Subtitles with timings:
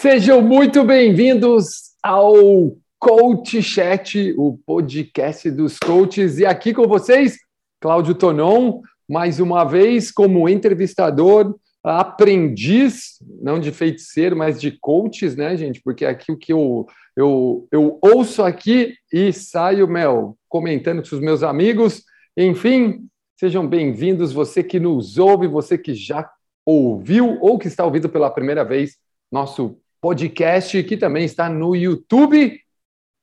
[0.00, 2.34] Sejam muito bem-vindos ao
[2.98, 6.38] Coach Chat, o podcast dos coaches.
[6.38, 7.36] E aqui com vocês,
[7.78, 11.54] Cláudio Tonon, mais uma vez como entrevistador,
[11.84, 15.82] aprendiz, não de feiticeiro, mas de coaches, né, gente?
[15.82, 21.20] Porque aqui o que eu, eu, eu ouço aqui e saio, Mel, comentando com os
[21.20, 22.04] meus amigos.
[22.34, 23.06] Enfim,
[23.38, 26.26] sejam bem-vindos, você que nos ouve, você que já
[26.64, 28.96] ouviu ou que está ouvindo pela primeira vez
[29.30, 32.60] nosso podcast, que também está no YouTube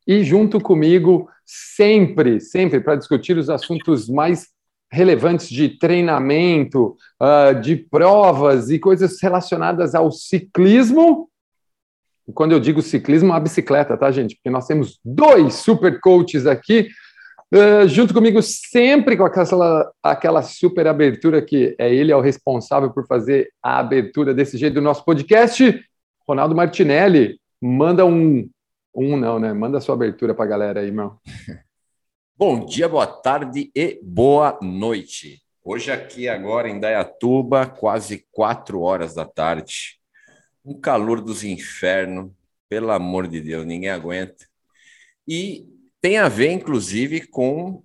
[0.07, 4.47] e junto comigo sempre, sempre para discutir os assuntos mais
[4.91, 11.29] relevantes de treinamento, uh, de provas e coisas relacionadas ao ciclismo.
[12.27, 14.35] E quando eu digo ciclismo, a bicicleta, tá, gente?
[14.35, 16.87] Porque nós temos dois super coaches aqui,
[17.53, 22.89] uh, junto comigo, sempre com aquela, aquela super abertura que é ele é o responsável
[22.89, 25.83] por fazer a abertura desse jeito do nosso podcast.
[26.27, 28.49] Ronaldo Martinelli, manda um.
[28.93, 29.53] Um não, né?
[29.53, 31.17] Manda sua abertura para a galera aí, meu.
[32.35, 35.41] Bom dia, boa tarde e boa noite.
[35.63, 40.01] Hoje aqui agora em Dayatuba, quase quatro horas da tarde.
[40.65, 42.29] Um calor dos infernos,
[42.67, 44.45] pelo amor de Deus, ninguém aguenta.
[45.25, 45.65] E
[46.01, 47.81] tem a ver, inclusive, com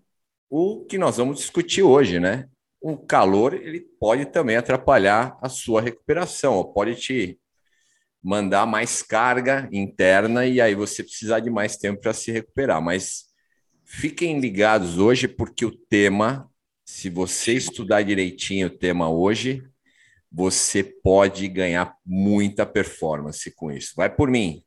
[0.50, 2.48] o que nós vamos discutir hoje, né?
[2.80, 7.38] O calor ele pode também atrapalhar a sua recuperação, pode te
[8.22, 12.80] mandar mais carga interna e aí você precisar de mais tempo para se recuperar.
[12.80, 13.24] Mas
[13.84, 16.48] fiquem ligados hoje, porque o tema,
[16.84, 19.62] se você estudar direitinho o tema hoje,
[20.30, 23.92] você pode ganhar muita performance com isso.
[23.96, 24.62] Vai por mim,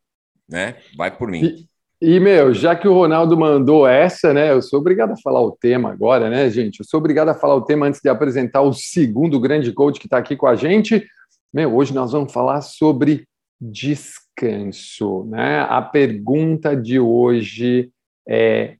[0.47, 0.75] né?
[0.95, 1.67] Vai por mim.
[2.02, 4.52] E, e, meu, já que o Ronaldo mandou essa, né?
[4.52, 6.81] Eu sou obrigado a falar o tema agora, né, gente?
[6.81, 10.06] Eu sou obrigado a falar o tema antes de apresentar o segundo grande coach que
[10.06, 11.03] está aqui com a gente.
[11.51, 13.25] Meu, hoje nós vamos falar sobre
[13.60, 15.26] descanso.
[15.26, 15.60] Né?
[15.62, 17.92] A pergunta de hoje
[18.28, 18.78] é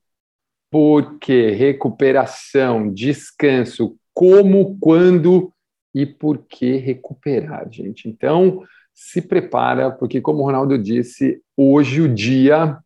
[0.70, 5.52] por que recuperação, descanso, como, quando
[5.94, 8.10] e por que recuperar, gente?
[8.10, 8.62] Então,
[8.94, 12.78] se prepara, porque como o Ronaldo disse, hoje o dia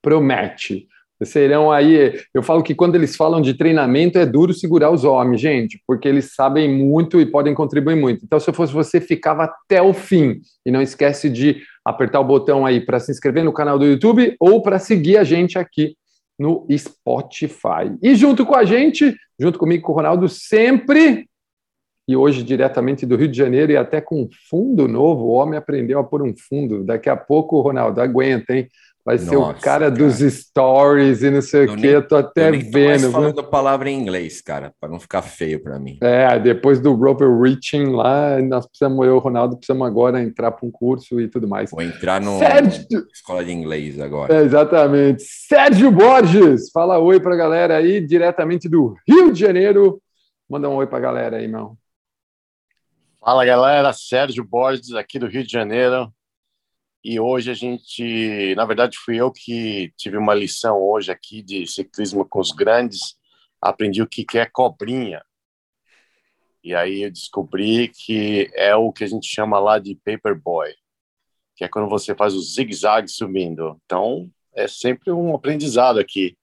[0.00, 0.88] promete
[1.24, 2.18] serão aí.
[2.34, 6.08] Eu falo que quando eles falam de treinamento é duro segurar os homens, gente, porque
[6.08, 8.24] eles sabem muito e podem contribuir muito.
[8.24, 10.40] Então, se eu fosse você, ficava até o fim.
[10.64, 14.36] E não esquece de apertar o botão aí para se inscrever no canal do YouTube
[14.38, 15.96] ou para seguir a gente aqui
[16.38, 17.96] no Spotify.
[18.02, 21.26] E junto com a gente, junto comigo com o Ronaldo, sempre.
[22.08, 26.00] E hoje, diretamente do Rio de Janeiro, e até com fundo novo, o homem aprendeu
[26.00, 26.82] a pôr um fundo.
[26.84, 28.68] Daqui a pouco, Ronaldo, aguenta, hein?
[29.04, 31.88] Vai ser Nossa, o cara, cara, dos stories e não sei o quê.
[31.88, 33.06] Eu tô até eu nem vendo.
[33.06, 35.98] Tô falando a palavra em inglês, cara, para não ficar feio para mim.
[36.00, 40.52] É, depois do Roper Reaching lá, nós precisamos, eu e o Ronaldo, precisamos agora entrar
[40.52, 41.72] para um curso e tudo mais.
[41.72, 42.86] Vou entrar no Sérgio...
[43.12, 44.32] escola de inglês agora.
[44.32, 45.24] É, exatamente.
[45.24, 50.00] Sérgio Borges, fala oi para a galera aí, diretamente do Rio de Janeiro.
[50.48, 51.76] Manda um oi para a galera aí, meu.
[53.20, 56.12] Fala galera, Sérgio Borges aqui do Rio de Janeiro.
[57.04, 61.66] E hoje a gente, na verdade, fui eu que tive uma lição hoje aqui de
[61.66, 63.16] ciclismo com os grandes.
[63.60, 65.22] Aprendi o que é cobrinha.
[66.62, 70.72] E aí eu descobri que é o que a gente chama lá de paperboy,
[71.56, 73.80] que é quando você faz o zigue-zague subindo.
[73.84, 76.36] Então, é sempre um aprendizado aqui.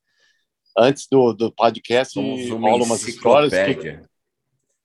[0.78, 4.00] Antes do, do podcast, rola umas histórias que...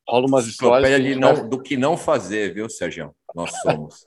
[0.09, 1.03] Rola umas histórias...
[1.03, 3.13] Que não, do que não fazer, viu, Sérgio?
[3.35, 4.07] Nós somos.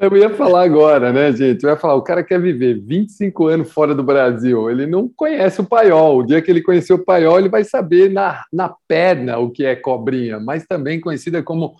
[0.00, 1.64] Eu ia falar agora, né, gente?
[1.64, 5.60] Eu ia falar, o cara quer viver 25 anos fora do Brasil, ele não conhece
[5.60, 6.18] o paiol.
[6.18, 9.66] O dia que ele conhecer o paiol, ele vai saber na, na perna o que
[9.66, 11.74] é cobrinha, mas também conhecida como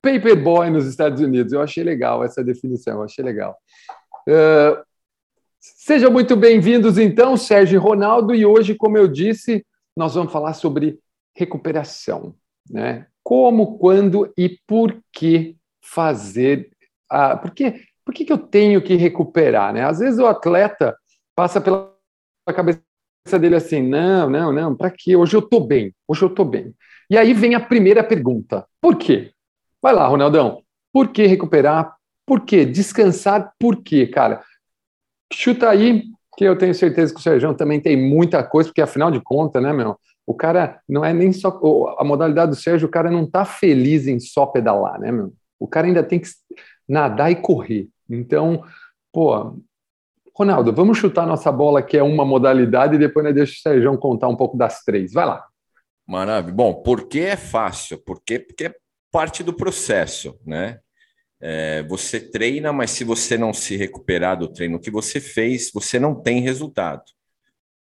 [0.00, 1.52] paperboy nos Estados Unidos.
[1.52, 3.56] Eu achei legal essa definição, eu achei legal.
[4.28, 4.80] Uh,
[5.58, 9.66] sejam muito bem-vindos, então, Sérgio e Ronaldo, e hoje, como eu disse,
[9.96, 11.00] nós vamos falar sobre
[11.34, 12.32] recuperação,
[12.70, 13.08] né?
[13.24, 16.70] Como, quando e por que fazer
[17.10, 19.72] ah, por, que, por que, que eu tenho que recuperar?
[19.72, 19.84] Né?
[19.84, 20.96] Às vezes o atleta
[21.34, 21.92] passa pela
[22.46, 22.80] cabeça
[23.38, 25.16] dele assim: não, não, não, para quê?
[25.16, 26.74] Hoje eu estou bem, hoje eu estou bem.
[27.10, 29.32] E aí vem a primeira pergunta: por quê?
[29.82, 30.62] Vai lá, Ronaldão.
[30.92, 31.94] Por que recuperar?
[32.26, 32.64] Por quê?
[32.64, 34.42] Descansar por quê, cara?
[35.32, 36.04] Chuta aí,
[36.36, 39.62] que eu tenho certeza que o Sérgio também tem muita coisa, porque afinal de contas,
[39.62, 39.98] né, meu?
[40.26, 41.60] O cara não é nem só.
[41.98, 45.32] A modalidade do Sérgio, o cara não tá feliz em só pedalar, né, meu?
[45.58, 46.28] O cara ainda tem que
[46.88, 47.88] nadar e correr.
[48.08, 48.62] Então,
[49.12, 49.56] pô,
[50.34, 53.98] Ronaldo, vamos chutar nossa bola, que é uma modalidade, e depois né, deixa o Sérgio
[53.98, 55.12] contar um pouco das três.
[55.12, 55.46] Vai lá.
[56.06, 56.54] Maravilha.
[56.54, 57.98] Bom, por que é fácil?
[57.98, 58.74] Porque, porque é
[59.10, 60.78] parte do processo, né?
[61.40, 65.98] É, você treina, mas se você não se recuperar do treino que você fez, você
[65.98, 67.02] não tem resultado.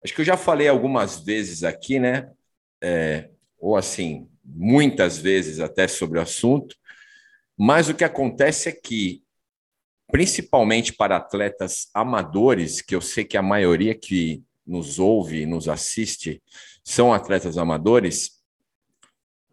[0.03, 2.31] Acho que eu já falei algumas vezes aqui, né?
[2.83, 6.77] É, ou assim, muitas vezes até sobre o assunto,
[7.57, 9.23] mas o que acontece é que,
[10.11, 15.69] principalmente para atletas amadores, que eu sei que a maioria que nos ouve e nos
[15.69, 16.43] assiste
[16.85, 18.43] são atletas amadores,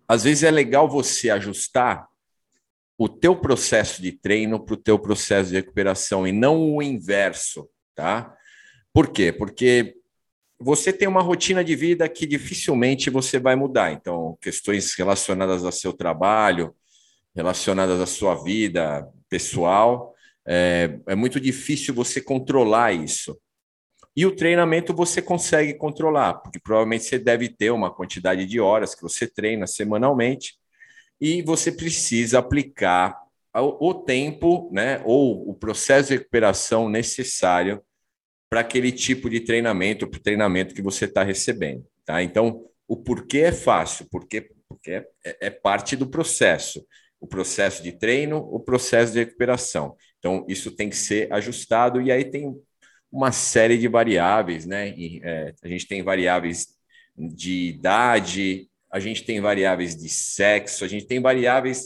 [0.08, 2.08] às vezes é legal você ajustar
[2.98, 7.70] o teu processo de treino para o teu processo de recuperação e não o inverso,
[7.96, 8.36] tá?
[8.94, 9.32] Por quê?
[9.32, 9.96] Porque
[10.60, 13.92] você tem uma rotina de vida que dificilmente você vai mudar.
[13.92, 16.76] Então, questões relacionadas ao seu trabalho,
[17.36, 20.14] relacionadas à sua vida pessoal,
[20.46, 23.38] é, é muito difícil você controlar isso.
[24.16, 28.94] E o treinamento você consegue controlar, porque provavelmente você deve ter uma quantidade de horas
[28.94, 30.56] que você treina semanalmente
[31.20, 33.18] e você precisa aplicar
[33.56, 37.84] o tempo, né, ou o processo de recuperação necessário
[38.50, 42.22] para aquele tipo de treinamento, para o treinamento que você está recebendo, tá?
[42.22, 46.86] Então, o porquê é fácil, porque, porque é, é parte do processo,
[47.24, 49.96] o processo de treino, o processo de recuperação.
[50.20, 52.54] Então, isso tem que ser ajustado e aí tem
[53.10, 54.90] uma série de variáveis, né?
[54.90, 56.68] E, é, a gente tem variáveis
[57.16, 61.86] de idade, a gente tem variáveis de sexo, a gente tem variáveis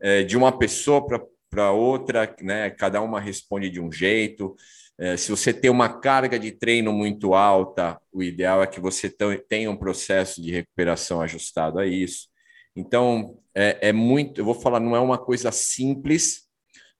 [0.00, 1.06] é, de uma pessoa
[1.50, 2.70] para outra, né?
[2.70, 4.56] Cada uma responde de um jeito.
[4.96, 9.14] É, se você tem uma carga de treino muito alta, o ideal é que você
[9.46, 12.28] tenha um processo de recuperação ajustado a isso.
[12.74, 16.42] Então, é, é muito, eu vou falar, não é uma coisa simples,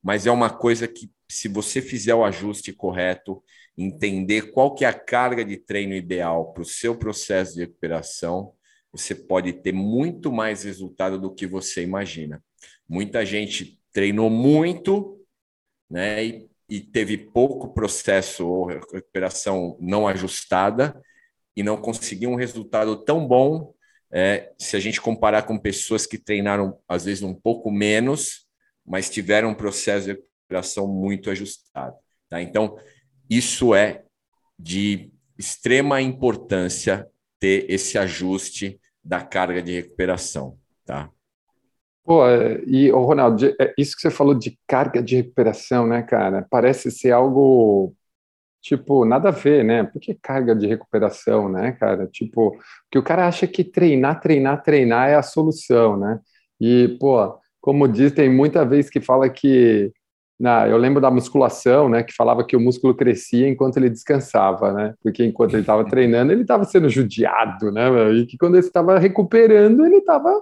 [0.02, 3.40] mas é uma coisa que, se você fizer o ajuste correto,
[3.76, 8.52] entender qual que é a carga de treino ideal para o seu processo de recuperação,
[8.90, 12.42] você pode ter muito mais resultado do que você imagina.
[12.88, 15.24] Muita gente treinou muito,
[15.88, 21.00] né, e, e teve pouco processo ou recuperação não ajustada
[21.54, 23.72] e não conseguiu um resultado tão bom
[24.12, 28.46] é, se a gente comparar com pessoas que treinaram às vezes um pouco menos,
[28.86, 31.96] mas tiveram um processo de recuperação muito ajustado.
[32.28, 32.40] Tá?
[32.40, 32.76] Então,
[33.28, 34.04] isso é
[34.58, 37.06] de extrema importância
[37.38, 41.10] ter esse ajuste da carga de recuperação, tá?
[42.04, 46.02] Pô, é, e o Ronaldo, é, isso que você falou de carga de recuperação, né,
[46.02, 46.46] cara?
[46.50, 47.94] Parece ser algo
[48.68, 49.82] tipo nada a ver, né?
[49.84, 52.06] Por que carga de recuperação, né, cara?
[52.06, 52.54] Tipo,
[52.90, 56.20] que o cara acha que treinar, treinar, treinar é a solução, né?
[56.60, 59.90] E, pô, como diz, tem muita vez que fala que
[60.38, 64.72] na, eu lembro da musculação, né, que falava que o músculo crescia enquanto ele descansava,
[64.72, 68.64] né, porque enquanto ele estava treinando ele estava sendo judiado, né, e que quando ele
[68.64, 70.40] estava recuperando ele estava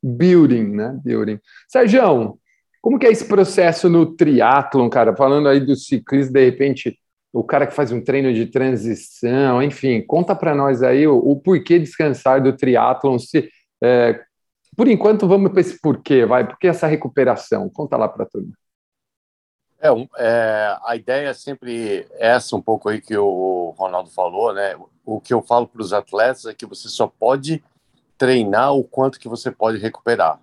[0.00, 1.40] building, né, building.
[1.68, 2.38] Sérgio,
[2.80, 5.14] como que é esse processo no triatlon, cara?
[5.16, 6.98] Falando aí do ciclismo, de repente
[7.32, 11.38] o cara que faz um treino de transição, enfim, conta para nós aí o, o,
[11.38, 13.18] porquê descansar do triatlon.
[13.18, 13.50] Se,
[13.82, 14.20] é,
[14.76, 17.68] por enquanto vamos para esse porquê, vai, porque essa recuperação?
[17.68, 18.56] Conta lá para todo mundo.
[19.80, 19.88] É,
[20.18, 24.76] é, a ideia é sempre essa, um pouco aí que o Ronaldo falou, né?
[25.04, 27.62] O que eu falo para os atletas é que você só pode
[28.16, 30.40] treinar o quanto que você pode recuperar.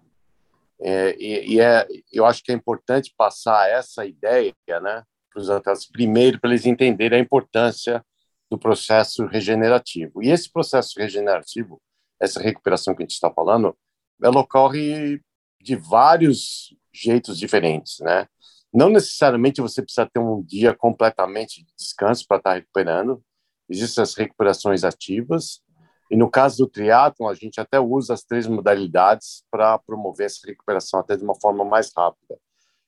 [0.79, 5.03] É, e, e é, eu acho que é importante passar essa ideia, né,
[5.35, 8.03] para os atletas primeiro, para eles entenderem a importância
[8.49, 10.23] do processo regenerativo.
[10.23, 11.81] E esse processo regenerativo,
[12.21, 13.77] essa recuperação que a gente está falando,
[14.23, 15.21] ela ocorre
[15.61, 18.27] de vários jeitos diferentes, né?
[18.73, 23.21] Não necessariamente você precisa ter um dia completamente de descanso para estar tá recuperando.
[23.67, 25.61] Existem as recuperações ativas.
[26.09, 30.45] E no caso do triatlon, a gente até usa as três modalidades para promover essa
[30.45, 32.37] recuperação até de uma forma mais rápida.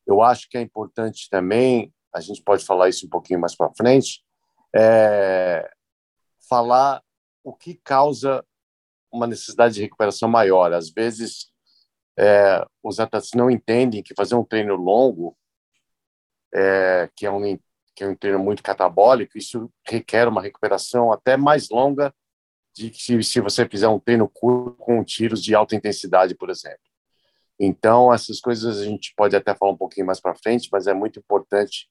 [0.06, 3.74] Eu acho que é importante também, a gente pode falar isso um pouquinho mais para
[3.76, 4.24] frente,
[4.76, 5.70] é
[6.50, 7.02] falar
[7.44, 8.44] o que causa
[9.12, 10.74] uma necessidade de recuperação maior.
[10.74, 11.52] Às vezes,
[12.18, 15.38] é, os atletas não entendem que fazer um treino longo
[16.54, 17.58] é, que, é um,
[17.96, 22.14] que é um treino muito catabólico, isso requer uma recuperação até mais longa
[22.74, 26.80] de que se, você fizer um treino curto com tiros de alta intensidade, por exemplo.
[27.60, 30.94] Então, essas coisas a gente pode até falar um pouquinho mais para frente, mas é
[30.94, 31.90] muito importante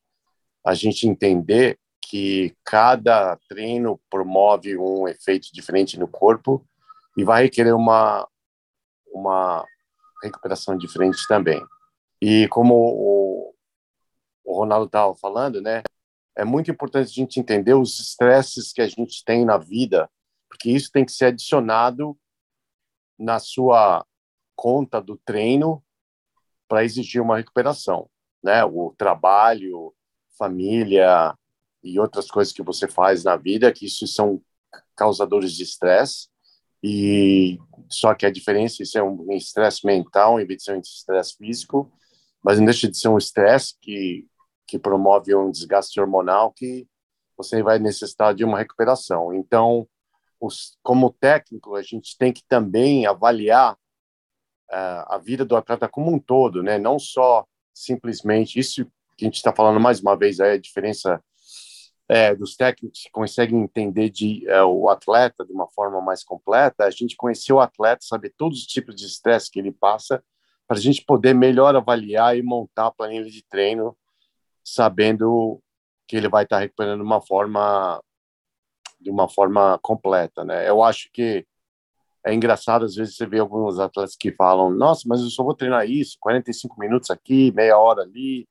[0.67, 6.67] a gente entender que cada treino promove um efeito diferente no corpo
[7.17, 8.29] e vai requerer uma,
[9.07, 9.65] uma
[10.21, 11.65] recuperação diferente também.
[12.21, 13.55] E como o,
[14.45, 15.83] o Ronaldo estava falando, né?
[16.37, 20.11] É muito importante a gente entender os estresses que a gente tem na vida,
[20.49, 22.19] porque isso tem que ser adicionado
[23.17, 24.05] na sua
[24.57, 25.83] conta do treino
[26.69, 28.11] para exigir uma recuperação,
[28.43, 28.65] né?
[28.65, 29.95] O trabalho,
[30.39, 31.35] família
[31.83, 34.43] e outras coisas que você faz na vida, que isso são
[34.97, 36.29] causadores de estresse
[36.83, 37.59] e
[37.91, 41.37] só que a diferença isso é um estresse mental em vez de ser um estresse
[41.37, 41.91] físico,
[42.43, 44.27] mas não deixa de ser um estresse que
[44.67, 46.89] que promove um desgaste hormonal que
[47.37, 49.33] você vai necessitar de uma recuperação.
[49.33, 49.89] Então,
[50.41, 56.13] os, como técnico, a gente tem que também avaliar uh, a vida do atleta como
[56.13, 56.79] um todo, né?
[56.79, 61.23] Não só simplesmente isso que a gente está falando mais uma vez é a diferença
[62.09, 66.85] é, dos técnicos que conseguem entender de, é, o atleta de uma forma mais completa,
[66.85, 70.23] a gente conhecer o atleta, saber todos os tipos de estresse que ele passa,
[70.69, 73.97] para a gente poder melhor avaliar e montar a planilha de treino,
[74.65, 75.61] sabendo
[76.07, 78.03] que ele vai estar tá recuperando de uma forma
[78.99, 80.69] de uma forma completa, né?
[80.69, 81.47] Eu acho que
[82.25, 85.55] é engraçado às vezes você vê alguns atletas que falam: "Nossa, mas eu só vou
[85.55, 88.49] treinar isso, 45 minutos aqui, meia hora ali".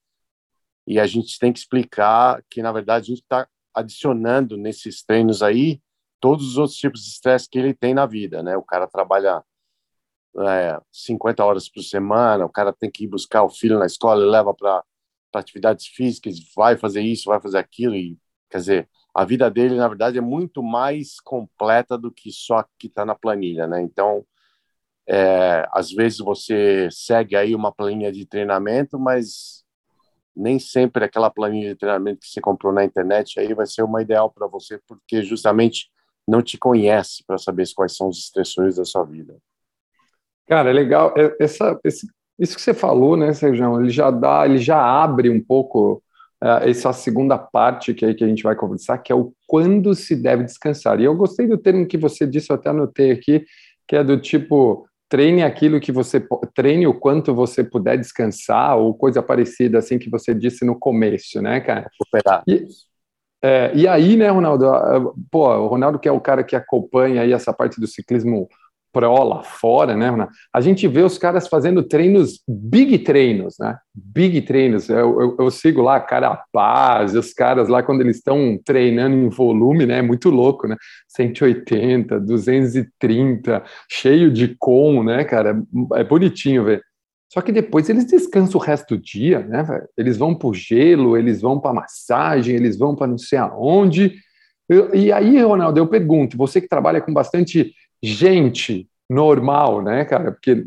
[0.88, 5.42] E a gente tem que explicar que na verdade a gente está adicionando nesses treinos
[5.44, 5.82] aí
[6.20, 8.56] todos os outros tipos de estresse que ele tem na vida, né?
[8.58, 9.44] O cara trabalha
[10.39, 14.25] é, 50 horas por semana, o cara tem que ir buscar o filho na escola,
[14.25, 14.84] leva para
[15.34, 18.18] atividades físicas, vai fazer isso, vai fazer aquilo, e
[18.50, 22.88] quer dizer, a vida dele, na verdade, é muito mais completa do que só que
[22.88, 23.82] está na planilha, né?
[23.82, 24.25] Então,
[25.08, 29.64] é, às vezes você segue aí uma planilha de treinamento, mas
[30.36, 34.01] nem sempre aquela planilha de treinamento que você comprou na internet aí vai ser uma
[34.01, 35.89] ideal para você, porque justamente
[36.27, 39.36] não te conhece para saber quais são os estressores da sua vida.
[40.48, 41.13] Cara, é legal.
[41.18, 42.08] É, essa, esse,
[42.39, 46.04] isso que você falou, né, Sérgio, ele já dá, ele já abre um pouco
[46.44, 50.15] uh, essa segunda parte que, que a gente vai conversar, que é o quando se
[50.15, 51.00] deve descansar.
[51.00, 53.46] E eu gostei do termo que você disse, eu até anotei aqui,
[53.88, 58.94] que é do tipo treine aquilo que você treine o quanto você puder descansar ou
[58.94, 61.90] coisa parecida assim que você disse no começo, né, cara?
[62.48, 62.66] E,
[63.42, 64.66] é, e aí, né, Ronaldo?
[65.32, 68.48] Pô, o Ronaldo que é o cara que acompanha aí essa parte do ciclismo
[68.96, 70.10] pro lá fora, né?
[70.54, 73.78] A gente vê os caras fazendo treinos, big treinos, né?
[73.94, 74.88] Big treinos.
[74.88, 79.86] Eu, eu, eu sigo lá Carapaz, os caras lá quando eles estão treinando em volume,
[79.86, 80.00] né?
[80.00, 80.78] É muito louco, né?
[81.10, 85.62] 180, 230, cheio de com, né, cara?
[85.96, 86.82] É bonitinho, velho.
[87.34, 89.88] Só que depois eles descansam o resto do dia, né, velho?
[89.98, 94.16] Eles vão pro gelo, eles vão para massagem, eles vão para não sei aonde.
[94.94, 100.32] e aí, Ronaldo, eu pergunto, você que trabalha com bastante gente normal, né, cara?
[100.32, 100.66] Porque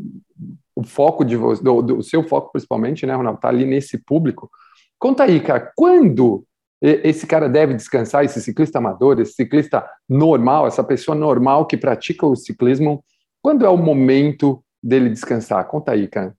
[0.75, 4.49] o foco de você, do, do seu foco principalmente, né, Ronaldo, tá ali nesse público.
[4.97, 6.45] Conta aí, cara, quando
[6.81, 12.25] esse cara deve descansar, esse ciclista amador, esse ciclista normal, essa pessoa normal que pratica
[12.25, 13.03] o ciclismo,
[13.41, 15.67] quando é o momento dele descansar?
[15.67, 16.33] Conta aí, cara.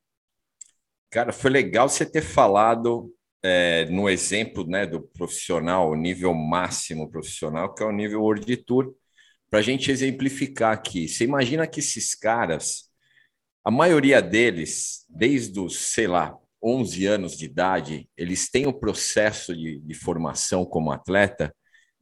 [1.11, 7.11] Cara, foi legal você ter falado é, no exemplo né, do profissional, o nível máximo
[7.11, 8.95] profissional, que é o nível World Tour,
[9.51, 11.09] para a gente exemplificar aqui.
[11.09, 12.89] Você imagina que esses caras,
[13.65, 18.79] a maioria deles, desde os, sei lá, 11 anos de idade, eles têm o um
[18.79, 21.55] processo de, de formação como atleta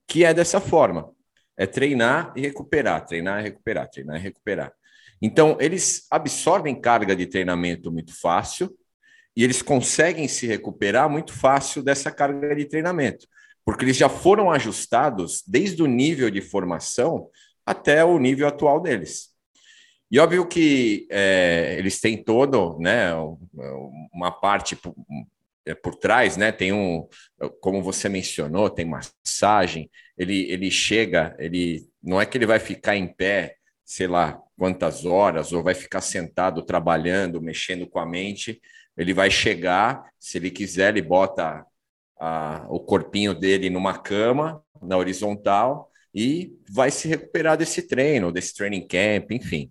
[0.07, 1.11] que é dessa forma:
[1.57, 4.73] é treinar e recuperar, treinar e recuperar, treinar e recuperar.
[5.21, 8.77] Então, eles absorvem carga de treinamento muito fácil
[9.37, 13.27] e eles conseguem se recuperar muito fácil dessa carga de treinamento
[13.69, 17.29] porque eles já foram ajustados desde o nível de formação
[17.67, 19.29] até o nível atual deles.
[20.11, 23.11] E óbvio que é, eles têm todo, né,
[24.11, 24.95] uma parte por,
[25.67, 27.07] é, por trás, né, tem um,
[27.61, 32.97] como você mencionou, tem massagem, ele, ele chega, ele não é que ele vai ficar
[32.97, 38.63] em pé, sei lá, quantas horas, ou vai ficar sentado trabalhando, mexendo com a mente,
[38.97, 41.67] ele vai chegar, se ele quiser, ele bota
[42.21, 48.55] a, o corpinho dele numa cama, na horizontal, e vai se recuperar desse treino, desse
[48.55, 49.71] training camp, enfim.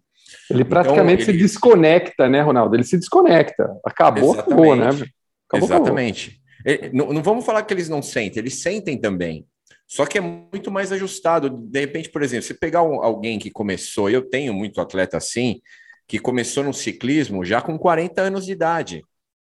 [0.50, 1.40] Ele praticamente então, ele...
[1.40, 2.76] se desconecta, né, Ronaldo?
[2.76, 3.76] Ele se desconecta.
[3.84, 4.54] Acabou, Exatamente.
[4.54, 5.12] acabou, né?
[5.48, 6.42] Acabou, Exatamente.
[6.66, 6.90] Acabou.
[6.94, 9.46] Não, não vamos falar que eles não sentem, eles sentem também.
[9.88, 11.50] Só que é muito mais ajustado.
[11.50, 15.62] De repente, por exemplo, se pegar um, alguém que começou, eu tenho muito atleta assim,
[16.06, 19.02] que começou no ciclismo já com 40 anos de idade.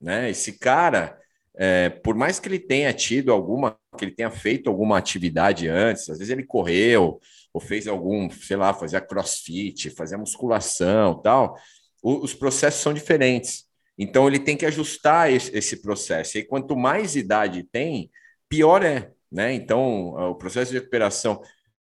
[0.00, 0.30] Né?
[0.30, 1.18] Esse cara,
[1.56, 6.08] é, por mais que ele tenha tido alguma, que ele tenha feito alguma atividade antes,
[6.08, 7.20] às vezes ele correu
[7.52, 11.56] ou fez algum, sei lá, fazia crossfit, fazia musculação, tal,
[12.02, 13.66] os processos são diferentes.
[13.98, 16.38] Então ele tem que ajustar esse, esse processo.
[16.38, 18.10] E quanto mais idade tem,
[18.48, 19.52] pior é, né?
[19.52, 21.42] Então o processo de recuperação,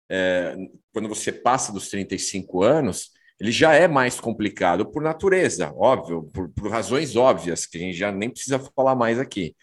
[0.08, 0.54] é,
[0.92, 3.10] quando você passa dos 35 anos,
[3.40, 7.96] ele já é mais complicado por natureza, óbvio, por, por razões óbvias, que a gente
[7.96, 9.54] já nem precisa falar mais aqui.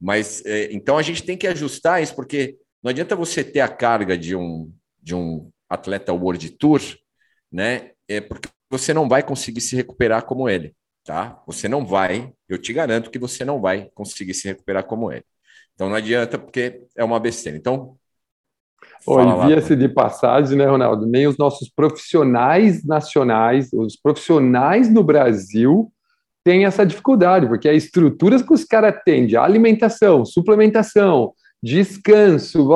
[0.00, 3.68] Mas é, então a gente tem que ajustar isso, porque não adianta você ter a
[3.68, 6.80] carga de um, de um atleta World Tour,
[7.50, 7.92] né?
[8.08, 11.42] É porque você não vai conseguir se recuperar como ele, tá?
[11.46, 15.24] Você não vai, eu te garanto que você não vai conseguir se recuperar como ele.
[15.74, 17.56] Então não adianta, porque é uma besteira.
[17.56, 17.98] Então.
[19.08, 21.06] Envia-se de passagem, né, Ronaldo?
[21.06, 25.92] Nem os nossos profissionais nacionais, os profissionais no Brasil
[26.44, 32.68] têm essa dificuldade, porque a estrutura que os caras têm de alimentação, suplementação, descanso,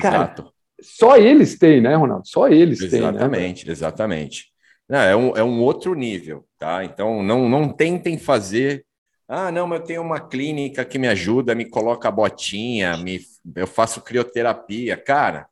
[0.00, 0.52] cara, Exato.
[0.80, 2.26] só eles têm, né, Ronaldo?
[2.26, 3.00] Só eles exatamente, têm.
[3.00, 4.54] Né, exatamente, exatamente.
[4.88, 6.84] Não, é, um, é um outro nível, tá?
[6.84, 8.84] Então não, não tentem fazer.
[9.26, 13.20] Ah, não, mas eu tenho uma clínica que me ajuda, me coloca a botinha, me,
[13.56, 14.96] eu faço crioterapia.
[14.96, 15.46] Cara,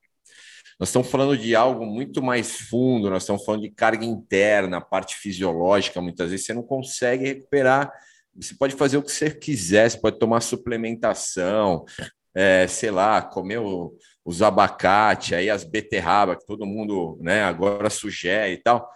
[0.82, 5.14] nós estamos falando de algo muito mais fundo, nós estamos falando de carga interna, parte
[5.14, 6.00] fisiológica.
[6.00, 7.92] Muitas vezes você não consegue recuperar.
[8.34, 11.84] Você pode fazer o que você quiser, você pode tomar suplementação,
[12.34, 17.88] é, sei lá, comer o, os abacate, aí as beterraba, que todo mundo né, agora
[17.88, 18.90] sugere e tal.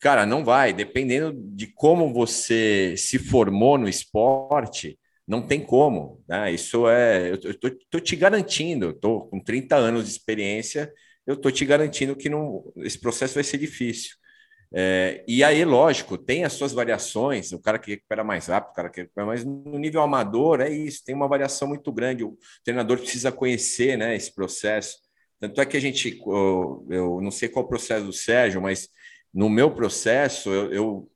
[0.00, 0.72] Cara, não vai.
[0.72, 6.20] Dependendo de como você se formou no esporte, não tem como.
[6.28, 6.50] Né?
[6.50, 7.30] Isso é.
[7.30, 10.92] Eu estou te garantindo, estou com 30 anos de experiência,
[11.30, 14.16] eu estou te garantindo que não, esse processo vai ser difícil.
[14.72, 18.74] É, e aí, lógico, tem as suas variações, o cara que recupera mais rápido, o
[18.74, 22.24] cara que recupera mais no nível amador, é isso, tem uma variação muito grande.
[22.24, 24.98] O treinador precisa conhecer né, esse processo.
[25.40, 28.88] Tanto é que a gente, eu, eu não sei qual o processo do Sérgio, mas
[29.32, 31.10] no meu processo, eu, eu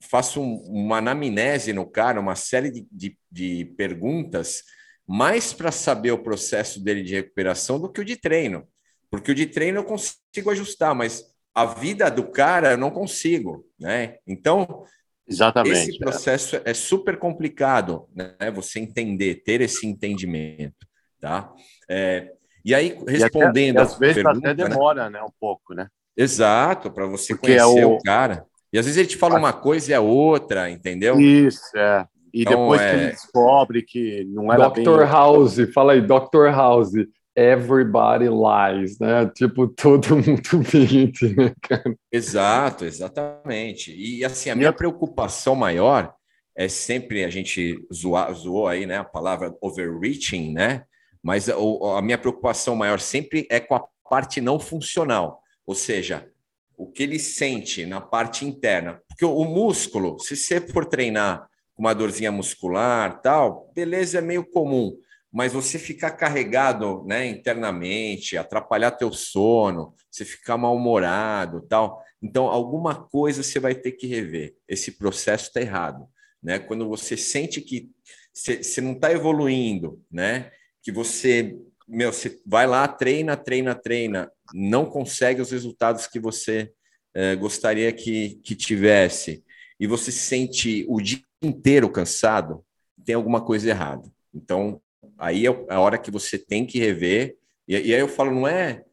[0.00, 4.64] faço um, uma anamnese no cara, uma série de, de, de perguntas,
[5.06, 8.66] mais para saber o processo dele de recuperação do que o de treino.
[9.12, 11.22] Porque o de treino eu consigo ajustar, mas
[11.54, 14.16] a vida do cara eu não consigo, né?
[14.26, 14.86] Então,
[15.28, 16.62] Exatamente, esse processo é.
[16.64, 18.34] é super complicado, né?
[18.54, 20.86] Você entender, ter esse entendimento,
[21.20, 21.52] tá?
[21.90, 22.32] É,
[22.64, 23.76] e aí, respondendo.
[23.76, 24.68] E até, às vezes pergunta, até né?
[24.68, 25.18] demora, né?
[25.18, 25.24] né?
[25.24, 25.88] Um pouco, né?
[26.16, 27.96] Exato, para você Porque é conhecer é o...
[27.96, 27.98] o...
[27.98, 28.46] cara.
[28.72, 31.20] E às vezes ele te fala uma coisa e é outra, entendeu?
[31.20, 32.06] Isso, é.
[32.32, 32.90] E então, depois é...
[32.90, 35.00] que ele descobre que não era Dr.
[35.00, 35.06] bem...
[35.06, 36.46] House, fala aí, Dr.
[36.50, 36.92] House,
[37.36, 39.30] everybody lies, né?
[39.34, 41.96] Tipo, todo mundo mente, né, cara?
[42.10, 43.94] Exato, exatamente.
[43.94, 46.14] E assim, a minha preocupação maior
[46.54, 50.84] é sempre a gente zoar, zoou aí, né, a palavra overreaching, né?
[51.22, 55.40] Mas a, a minha preocupação maior sempre é com a parte não funcional.
[55.66, 56.28] Ou seja,
[56.76, 59.00] o que ele sente na parte interna.
[59.08, 64.44] Porque o, músculo, se você for treinar com uma dorzinha muscular, tal, beleza, é meio
[64.44, 64.96] comum.
[65.32, 72.02] Mas você ficar carregado né, internamente, atrapalhar teu sono, você ficar mal-humorado, tal.
[72.22, 74.54] Então, alguma coisa você vai ter que rever.
[74.68, 76.06] Esse processo está errado.
[76.42, 76.58] Né?
[76.58, 77.90] Quando você sente que
[78.32, 80.50] você não está evoluindo, né?
[80.82, 81.56] que você
[81.88, 86.72] meu, você vai lá, treina, treina, treina, não consegue os resultados que você
[87.14, 89.44] é, gostaria que, que tivesse,
[89.78, 92.64] e você se sente o dia inteiro cansado,
[93.04, 94.08] tem alguma coisa errada.
[94.32, 94.80] Então,
[95.22, 98.48] aí é a hora que você tem que rever, e, e aí eu falo, não
[98.48, 98.84] é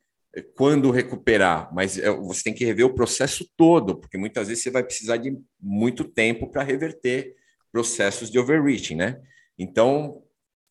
[0.56, 4.70] quando recuperar, mas é, você tem que rever o processo todo, porque muitas vezes você
[4.70, 7.36] vai precisar de muito tempo para reverter
[7.72, 9.22] processos de overreaching, né?
[9.58, 10.24] Então,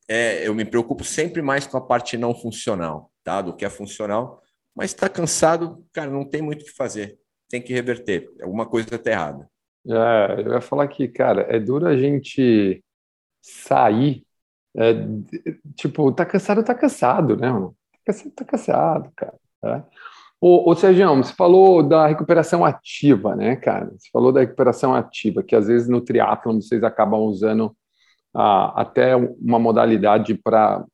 [0.08, 3.42] é, eu me preocupo sempre mais com a parte não funcional, tá?
[3.42, 4.42] Do que a funcional.
[4.74, 7.18] Mas está cansado, cara, não tem muito o que fazer.
[7.50, 8.30] Tem que reverter.
[8.40, 9.50] Alguma coisa está errada.
[9.86, 12.82] É, eu ia falar que, cara, é duro a gente
[13.42, 14.24] sair.
[14.78, 14.94] É,
[15.74, 17.74] tipo, tá cansado, tá cansado, né, mano?
[17.92, 19.34] Tá cansado, tá cansado, cara.
[19.64, 19.82] É.
[20.40, 23.90] Ô, ô Sérgio, você falou da recuperação ativa, né, cara?
[23.98, 27.76] Você falou da recuperação ativa, que às vezes no triatlon vocês acabam usando
[28.32, 30.84] até uma modalidade para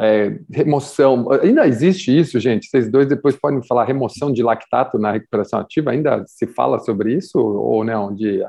[0.00, 1.30] é, remoção.
[1.42, 2.68] Ainda existe isso, gente?
[2.68, 5.90] Vocês dois depois podem falar remoção de lactato na recuperação ativa?
[5.90, 8.14] Ainda se fala sobre isso ou não?
[8.14, 8.42] De,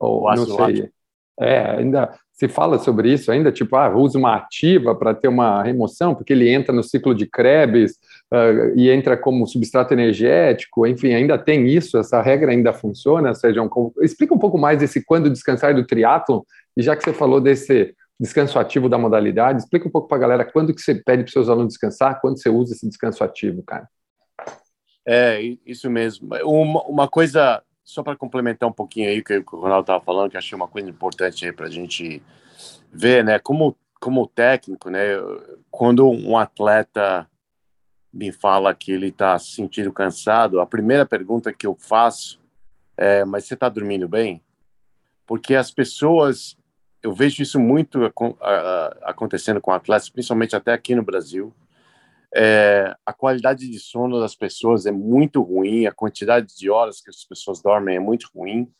[0.00, 0.90] ou, não sei.
[1.38, 5.62] É, ainda se fala sobre isso ainda, tipo, ah, usa uma ativa para ter uma
[5.62, 7.98] remoção, porque ele entra no ciclo de Krebs
[8.32, 13.70] uh, e entra como substrato energético, enfim, ainda tem isso, essa regra ainda funciona, Sérgio?
[14.00, 16.40] Explica um pouco mais desse quando descansar do triatlon,
[16.74, 20.20] e já que você falou desse descanso ativo da modalidade, explica um pouco para a
[20.20, 23.22] galera quando que você pede para os seus alunos descansar, quando você usa esse descanso
[23.22, 23.86] ativo, cara.
[25.06, 26.30] É, isso mesmo.
[26.42, 30.30] Uma, uma coisa só para complementar um pouquinho aí o que o Ronaldo estava falando,
[30.30, 32.22] que achei uma coisa importante aí para a gente
[32.92, 33.38] ver, né?
[33.38, 35.16] Como, como técnico, né?
[35.70, 37.28] Quando um atleta
[38.12, 42.40] me fala que ele está se sentindo cansado, a primeira pergunta que eu faço
[43.00, 44.42] é, mas você está dormindo bem?
[45.26, 46.54] Porque as pessoas,
[47.02, 48.00] eu vejo isso muito
[49.02, 51.50] acontecendo com atletas, principalmente até aqui no Brasil.
[52.34, 57.10] É, a qualidade de sono das pessoas é muito ruim, a quantidade de horas que
[57.10, 58.70] as pessoas dormem é muito ruim.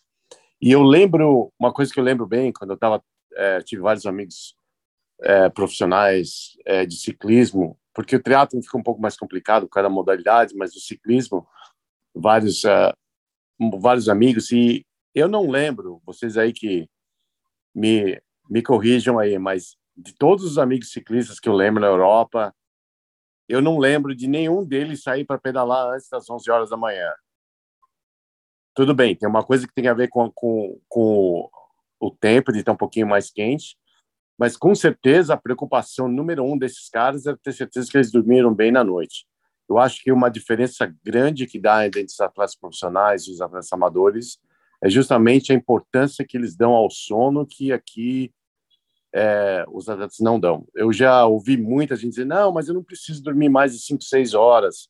[0.60, 3.02] E eu lembro, uma coisa que eu lembro bem, quando eu tava,
[3.34, 4.54] é, tive vários amigos
[5.22, 10.54] é, profissionais é, de ciclismo, porque o triatlo fica um pouco mais complicado, cada modalidade,
[10.54, 11.46] mas o ciclismo,
[12.14, 12.92] vários, é,
[13.80, 14.84] vários amigos, e
[15.14, 16.88] eu não lembro, vocês aí que
[17.74, 22.54] me, me corrijam aí, mas de todos os amigos ciclistas que eu lembro na Europa,
[23.50, 27.12] eu não lembro de nenhum deles sair para pedalar antes das 11 horas da manhã.
[28.74, 31.50] Tudo bem, tem uma coisa que tem a ver com, com, com
[31.98, 33.76] o tempo de estar um pouquinho mais quente,
[34.38, 38.54] mas com certeza a preocupação número um desses caras é ter certeza que eles dormiram
[38.54, 39.26] bem na noite.
[39.68, 43.72] Eu acho que uma diferença grande que dá entre os atletas profissionais e os atletas
[43.72, 44.38] amadores
[44.82, 48.32] é justamente a importância que eles dão ao sono que aqui
[49.12, 50.66] é, os atletas não dão.
[50.74, 54.02] Eu já ouvi muita gente dizer, não, mas eu não preciso dormir mais de 5,
[54.02, 54.88] 6 horas.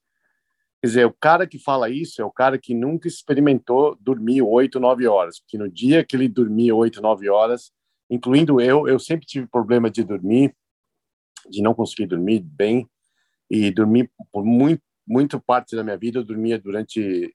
[0.80, 4.80] Quer dizer, o cara que fala isso é o cara que nunca experimentou dormir 8,
[4.80, 7.70] 9 horas, porque no dia que ele dormia 8, 9 horas,
[8.08, 10.54] incluindo eu, eu sempre tive problema de dormir,
[11.48, 12.88] de não conseguir dormir bem,
[13.50, 17.34] e dormir por muito, muito parte da minha vida, eu dormia durante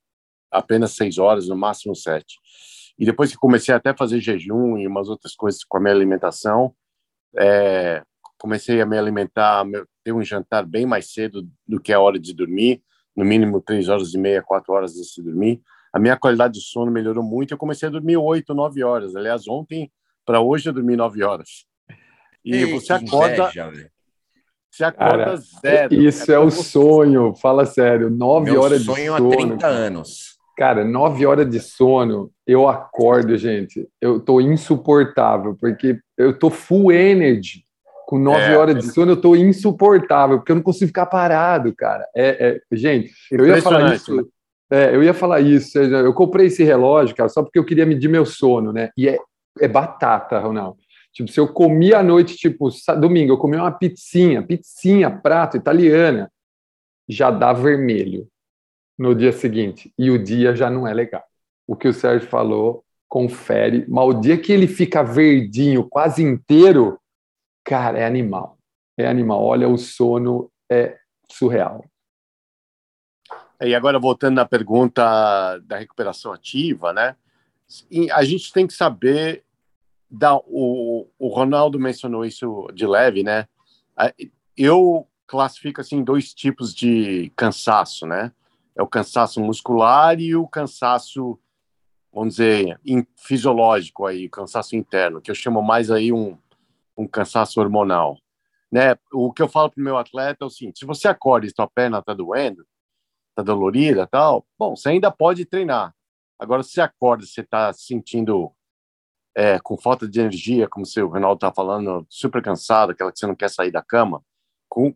[0.50, 2.24] apenas 6 horas, no máximo 7.
[2.98, 5.94] E depois que comecei até a fazer jejum e umas outras coisas com a minha
[5.94, 6.74] alimentação,
[7.36, 8.02] é,
[8.38, 9.64] comecei a me alimentar,
[10.02, 12.82] ter um jantar bem mais cedo do que a hora de dormir,
[13.14, 15.60] no mínimo três horas e meia, quatro horas antes de dormir.
[15.92, 17.52] A minha qualidade de sono melhorou muito.
[17.52, 19.16] Eu comecei a dormir oito, nove horas.
[19.16, 19.90] Aliás, ontem
[20.24, 21.66] para hoje eu dormi nove horas.
[22.44, 23.44] E Ei, você acorda.
[23.44, 23.90] Inveja,
[24.70, 25.94] você acorda Cara, zero.
[25.94, 27.34] Isso é, é o sonho.
[27.34, 28.10] Fala sério.
[28.10, 28.96] Nove Meu horas de sono.
[28.96, 30.35] Sonho há 30 anos.
[30.56, 33.86] Cara, nove horas de sono, eu acordo, gente.
[34.00, 37.62] Eu tô insuportável, porque eu tô full energy.
[38.06, 41.74] Com nove é, horas de sono, eu tô insuportável, porque eu não consigo ficar parado,
[41.76, 42.08] cara.
[42.16, 44.16] É, é gente, eu ia falar isso.
[44.16, 44.24] Né?
[44.70, 45.78] É, eu ia falar isso.
[45.78, 48.90] Eu comprei esse relógio, cara, só porque eu queria medir meu sono, né?
[48.96, 49.18] E é,
[49.60, 50.78] é batata, Ronaldo.
[51.12, 56.30] Tipo, se eu comi à noite, tipo, domingo, eu comi uma pizzinha, pizzinha, prato, italiana,
[57.06, 58.26] já dá vermelho
[58.98, 61.24] no dia seguinte e o dia já não é legal.
[61.66, 66.98] O que o Sérgio falou, confere, mas o dia que ele fica verdinho quase inteiro,
[67.64, 68.58] cara, é animal.
[68.98, 69.42] É animal.
[69.42, 70.96] Olha, o sono é
[71.30, 71.84] surreal.
[73.60, 77.16] E agora, voltando na pergunta da recuperação ativa, né?
[78.12, 79.44] A gente tem que saber.
[80.08, 83.48] Da, o, o Ronaldo mencionou isso de leve, né?
[84.56, 88.30] Eu classifico assim dois tipos de cansaço, né?
[88.76, 91.38] É o cansaço muscular e o cansaço,
[92.12, 96.36] vamos dizer, in, fisiológico aí, cansaço interno, que eu chamo mais aí um,
[96.96, 98.18] um cansaço hormonal.
[98.70, 98.96] Né?
[99.12, 101.50] O que eu falo para o meu atleta é o seguinte: se você acorda e
[101.54, 102.66] sua perna está doendo,
[103.30, 105.94] está dolorida tal, bom, você ainda pode treinar.
[106.38, 108.52] Agora, se você acorda você está sentindo
[109.34, 113.26] é, com falta de energia, como o Renaldo está falando, super cansado, aquela que você
[113.26, 114.22] não quer sair da cama,
[114.68, 114.94] com,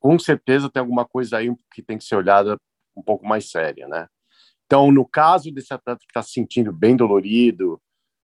[0.00, 2.58] com certeza tem alguma coisa aí que tem que ser olhada
[2.98, 4.08] um pouco mais séria, né?
[4.66, 7.80] Então, no caso desse atleta que está se sentindo bem dolorido,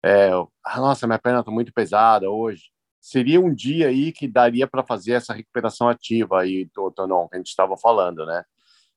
[0.04, 0.30] é,
[0.65, 2.63] ah, nossa, minha perna está muito pesada hoje,
[2.99, 7.38] seria um dia aí que daria para fazer essa recuperação ativa aí, Tonon, que a
[7.38, 8.43] gente estava falando, né?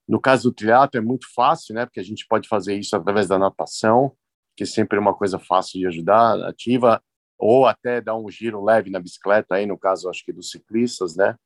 [0.09, 1.85] No caso do triatlo é muito fácil, né?
[1.85, 4.13] Porque a gente pode fazer isso através da natação,
[4.57, 7.03] que sempre é uma coisa fácil de ajudar, ativa,
[7.39, 11.15] ou até dar um giro leve na bicicleta aí, no caso, acho que dos ciclistas,
[11.15, 11.37] né?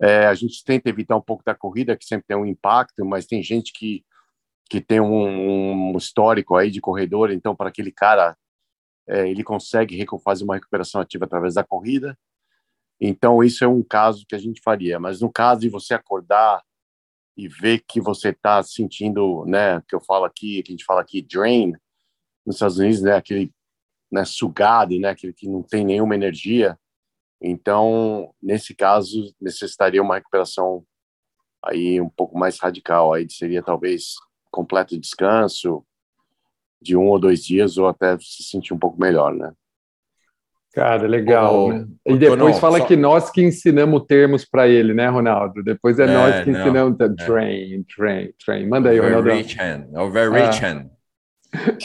[0.00, 3.26] É, a gente tenta evitar um pouco da corrida, que sempre tem um impacto, mas
[3.26, 4.04] tem gente que,
[4.68, 8.36] que tem um, um histórico aí de corredor, então para aquele cara
[9.08, 12.18] é, ele consegue fazer uma recuperação ativa através da corrida.
[13.00, 14.98] Então isso é um caso que a gente faria.
[14.98, 16.62] Mas no caso de você acordar
[17.36, 21.02] e ver que você está sentindo, né, que eu falo aqui, que a gente fala
[21.02, 21.72] aqui, drain,
[22.44, 23.52] nos Estados Unidos, né, aquele
[24.10, 26.78] né, sugado, né, aquele que não tem nenhuma energia,
[27.40, 30.84] então, nesse caso, necessitaria uma recuperação
[31.64, 34.14] aí um pouco mais radical, aí seria talvez
[34.50, 35.84] completo descanso
[36.80, 39.52] de um ou dois dias ou até se sentir um pouco melhor, né?
[40.72, 41.70] Cara, legal.
[41.72, 41.86] né?
[42.04, 42.84] E depois fala só...
[42.84, 45.62] que nós que ensinamos termos para ele, né, Ronaldo?
[45.62, 47.00] Depois é, é nós que não, ensinamos.
[47.00, 47.08] É.
[47.24, 48.68] Train, train, train.
[48.68, 49.30] Manda aí, Ronaldo.
[49.96, 50.90] Overreaching.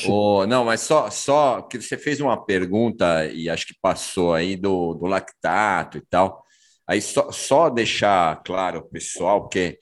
[0.08, 4.56] Oh, não, mas só, só que você fez uma pergunta e acho que passou aí
[4.56, 6.44] do, do lactato e tal.
[6.88, 9.80] Aí só, só deixar claro, pessoal, que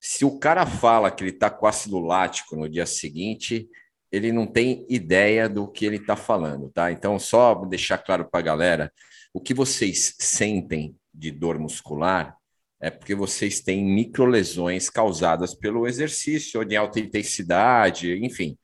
[0.00, 3.68] se o cara fala que ele está com ácido lático no dia seguinte,
[4.12, 6.92] ele não tem ideia do que ele está falando, tá?
[6.92, 8.92] Então, só deixar claro para a galera,
[9.34, 12.36] o que vocês sentem de dor muscular
[12.80, 18.56] é porque vocês têm microlesões causadas pelo exercício, ou de alta intensidade, enfim,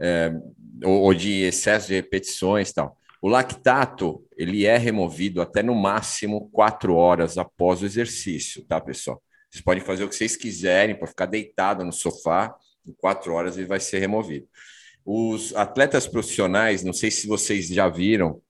[0.00, 0.32] é,
[0.84, 2.96] ou, ou, de excesso de repetições tal.
[3.20, 9.20] O lactato, ele é removido até no máximo quatro horas após o exercício, tá, pessoal?
[9.50, 12.54] Vocês podem fazer o que vocês quiserem para ficar deitado no sofá,
[12.86, 14.46] em quatro horas ele vai ser removido.
[15.04, 18.40] Os atletas profissionais, não sei se vocês já viram,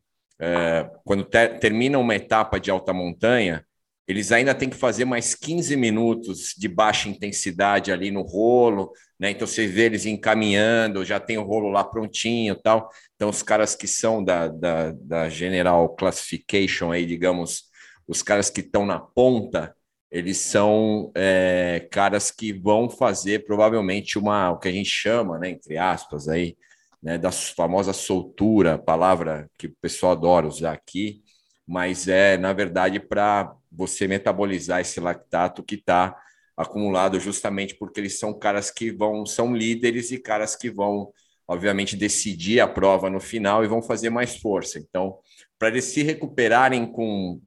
[0.41, 3.65] é, quando ter, terminam uma etapa de alta montanha,
[4.09, 8.91] eles ainda têm que fazer mais 15 minutos de baixa intensidade ali no rolo,
[9.21, 9.31] né?
[9.31, 12.89] Então você vê eles encaminhando, já tem o rolo lá prontinho tal.
[13.15, 17.65] Então, os caras que são da, da, da General Classification aí, digamos,
[18.07, 19.77] os caras que estão na ponta,
[20.11, 25.51] eles são é, caras que vão fazer provavelmente uma, o que a gente chama, né,
[25.51, 26.57] entre aspas, aí,
[27.03, 31.23] né, da famosa soltura, palavra que o pessoal adora usar aqui,
[31.67, 36.21] mas é, na verdade, para você metabolizar esse lactato que está
[36.57, 41.13] acumulado justamente porque eles são caras que vão, são líderes e caras que vão,
[41.47, 44.81] obviamente, decidir a prova no final e vão fazer mais força.
[44.81, 45.21] Então,
[45.57, 47.41] para eles se recuperarem com,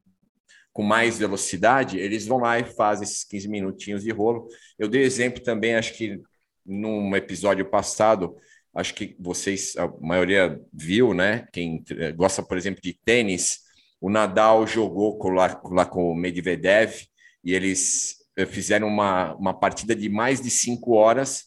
[0.72, 4.48] com mais velocidade, eles vão lá e fazem esses 15 minutinhos de rolo.
[4.80, 6.18] Eu dei exemplo também, acho que
[6.66, 8.38] num episódio passado,
[8.74, 11.46] acho que vocês, a maioria viu, né?
[11.52, 11.84] Quem
[12.16, 13.70] gosta, por exemplo, de tênis,
[14.02, 17.06] o Nadal jogou com, lá, lá com o Medvedev
[17.44, 21.46] e eles eh, fizeram uma, uma partida de mais de cinco horas.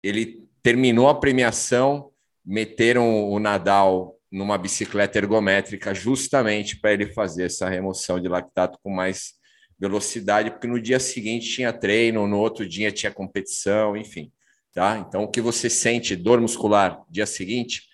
[0.00, 2.12] Ele terminou a premiação,
[2.46, 8.90] meteram o Nadal numa bicicleta ergométrica justamente para ele fazer essa remoção de lactato com
[8.90, 9.32] mais
[9.76, 14.30] velocidade, porque no dia seguinte tinha treino, no outro dia tinha competição, enfim.
[14.72, 14.98] Tá?
[14.98, 17.87] Então, o que você sente, dor muscular, dia seguinte,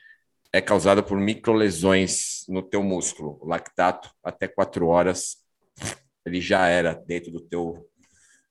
[0.54, 3.36] é causada por microlesões no teu músculo.
[3.40, 5.38] O lactato, até quatro horas,
[6.24, 7.84] ele já era dentro do teu,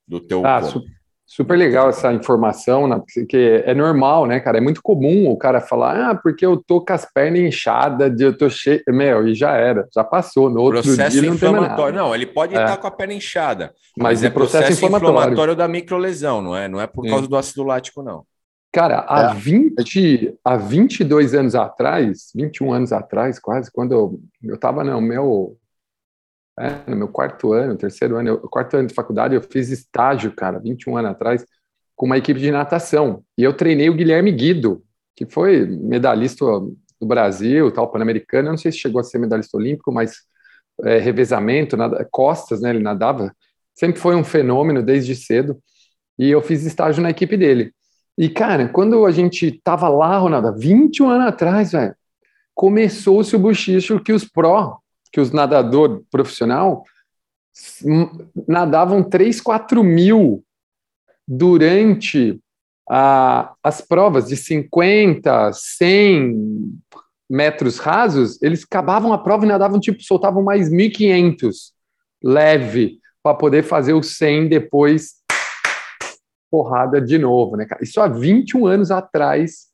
[0.05, 0.81] do teu ah, corpo.
[1.25, 3.01] Super legal essa informação, né?
[3.15, 4.57] porque é normal, né, cara?
[4.57, 8.37] É muito comum o cara falar, ah, porque eu tô com as pernas inchadas, eu
[8.37, 8.83] tô cheio.
[8.89, 10.49] Meu, e já era, já passou.
[10.49, 11.97] No outro processo dia não inflamatório.
[11.97, 12.61] Não, ele pode é.
[12.61, 15.13] estar com a perna inchada, mas, mas é processo, processo inflamatório.
[15.13, 15.55] inflamatório.
[15.55, 16.67] da microlesão, não é?
[16.67, 18.25] Não é por causa do ácido lático, não.
[18.73, 19.33] Cara, há, é.
[19.36, 25.55] 20, há 22 anos atrás, 21 anos atrás, quase, quando eu, eu tava no meu,
[26.57, 30.33] é, no meu quarto ano, terceiro ano, eu, quarto ano de faculdade, eu fiz estágio,
[30.33, 31.45] cara, 21 anos atrás,
[31.95, 33.23] com uma equipe de natação.
[33.38, 34.83] E eu treinei o Guilherme Guido,
[35.15, 39.55] que foi medalhista do Brasil, tal, pan-americano, eu não sei se chegou a ser medalhista
[39.55, 40.15] olímpico, mas
[40.83, 43.36] é, revezamento, nada, costas, né, ele nadava,
[43.75, 45.62] sempre foi um fenômeno desde cedo,
[46.17, 47.71] e eu fiz estágio na equipe dele.
[48.17, 51.95] E, cara, quando a gente tava lá, Ronaldo, 21 anos atrás, velho,
[52.54, 54.78] começou-se o bochicho que os pró,
[55.12, 56.84] que os nadador profissional,
[58.47, 60.43] nadavam 3, 4 mil
[61.28, 62.39] durante
[62.89, 66.80] a, as provas de 50, 100
[67.30, 71.71] metros rasos, eles acabavam a prova e nadavam, tipo, soltavam mais 1.500
[72.23, 75.22] leve para poder fazer o 100 depois
[76.53, 77.83] porrada de novo, né, cara?
[77.83, 79.69] Isso há 21 anos atrás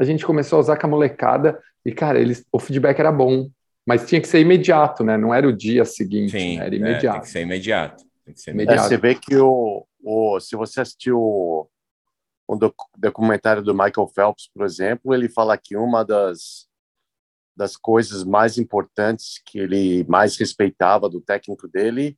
[0.00, 3.50] a gente começou a usar com a molecada e, cara, eles, o feedback era bom,
[3.86, 5.18] mas tinha que ser imediato, né?
[5.18, 6.64] Não era o dia seguinte, Sim, né?
[6.64, 7.06] era imediato.
[7.06, 8.04] É, tem que ser imediato.
[8.24, 8.80] Tem que ser imediato.
[8.80, 11.68] É, você vê que o, o, se você assistiu o,
[12.46, 12.58] o
[12.96, 16.66] documentário do Michael Phelps, por exemplo, ele fala que uma das
[17.54, 22.16] das coisas mais importantes que ele mais respeitava do técnico dele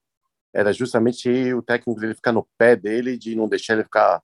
[0.54, 4.22] era justamente o técnico dele ficar no pé dele, de não deixar ele ficar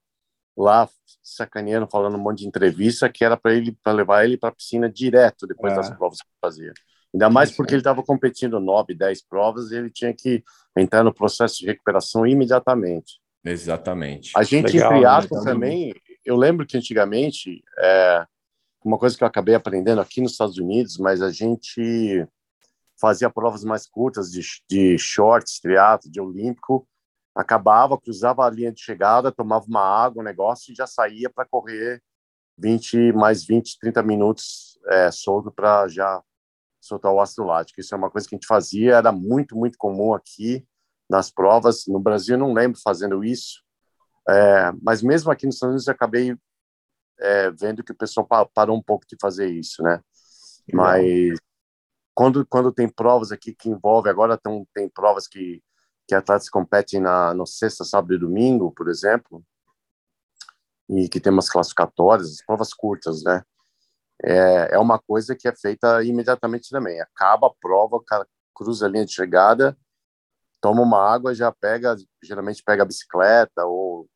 [0.56, 0.88] lá
[1.22, 4.54] sacaneando, falando um monte de entrevista, que era para ele para levar ele para a
[4.54, 5.76] piscina direto depois é.
[5.76, 6.72] das provas que ele fazia.
[7.14, 10.42] Ainda mais porque ele estava competindo nove, dez provas e ele tinha que
[10.76, 13.20] entrar no processo de recuperação imediatamente.
[13.44, 14.32] Exatamente.
[14.36, 15.44] A gente Legal, em triatlo né?
[15.44, 18.26] também, eu lembro que antigamente, é,
[18.84, 22.26] uma coisa que eu acabei aprendendo aqui nos Estados Unidos, mas a gente
[23.00, 26.88] fazia provas mais curtas de, de shorts, triatlo, de olímpico,
[27.34, 31.44] acabava, cruzava a linha de chegada, tomava uma água, um negócio e já saía para
[31.44, 32.02] correr
[32.58, 36.22] 20 mais 20, 30 minutos é, solto para já
[36.80, 37.80] soltar o ácido lático.
[37.80, 40.66] Isso é uma coisa que a gente fazia, era muito, muito comum aqui
[41.08, 41.84] nas provas.
[41.86, 43.62] No Brasil, não lembro fazendo isso,
[44.28, 46.36] é, mas mesmo aqui nos Estados Unidos, eu acabei
[47.20, 50.00] é, vendo que o pessoal parou um pouco de fazer isso, né?
[50.72, 51.38] Mas
[52.16, 55.62] quando quando tem provas aqui que envolve agora tem, tem provas que
[56.08, 59.44] que atletas competem na no sexta, sábado e domingo, por exemplo,
[60.88, 63.42] e que tem umas classificatórias, provas curtas, né?
[64.24, 67.00] é, é uma coisa que é feita imediatamente também.
[67.00, 69.76] Acaba a prova, o cara cruza a linha de chegada,
[70.60, 74.08] toma uma água, já pega, geralmente pega a bicicleta ou,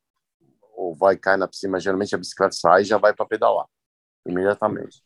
[0.73, 3.67] ou vai cair na piscina, geralmente a bicicleta sai e já vai para pedalar
[4.25, 5.03] imediatamente.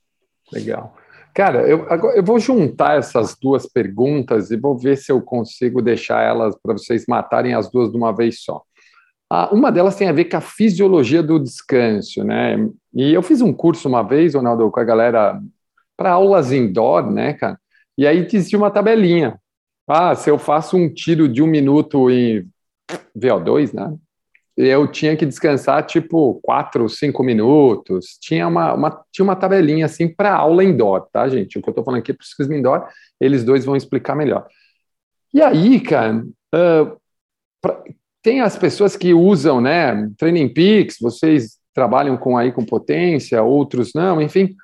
[0.52, 0.96] Legal.
[1.36, 6.22] Cara, eu, eu vou juntar essas duas perguntas e vou ver se eu consigo deixar
[6.22, 8.62] elas para vocês matarem as duas de uma vez só.
[9.30, 12.56] Ah, uma delas tem a ver com a fisiologia do descanso, né?
[12.94, 15.42] E eu fiz um curso uma vez, Ronaldo, com a galera
[15.98, 17.60] para aulas indoor, né, cara?
[17.98, 19.38] E aí dizia uma tabelinha.
[19.86, 22.48] Ah, se eu faço um tiro de um minuto em
[23.14, 23.94] VO2, né?
[24.58, 28.18] Eu tinha que descansar tipo quatro, cinco minutos.
[28.22, 31.58] Tinha uma, uma tinha uma tabelinha assim para aula indoor, tá, gente?
[31.58, 32.88] O que eu estou falando aqui para o ciclismo indoor,
[33.20, 34.48] eles dois vão explicar melhor.
[35.34, 36.24] E aí, cara,
[36.56, 36.98] uh,
[37.62, 37.84] pra,
[38.24, 43.92] tem as pessoas que usam, né, Training Peaks, vocês trabalham com aí com potência, outros
[43.94, 44.56] não, enfim.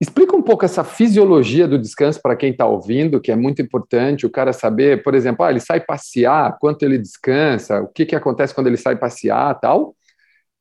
[0.00, 4.24] Explica um pouco essa fisiologia do descanso para quem está ouvindo, que é muito importante
[4.24, 8.14] o cara saber, por exemplo, ah, ele sai passear, quanto ele descansa, o que, que
[8.14, 9.96] acontece quando ele sai passear tal.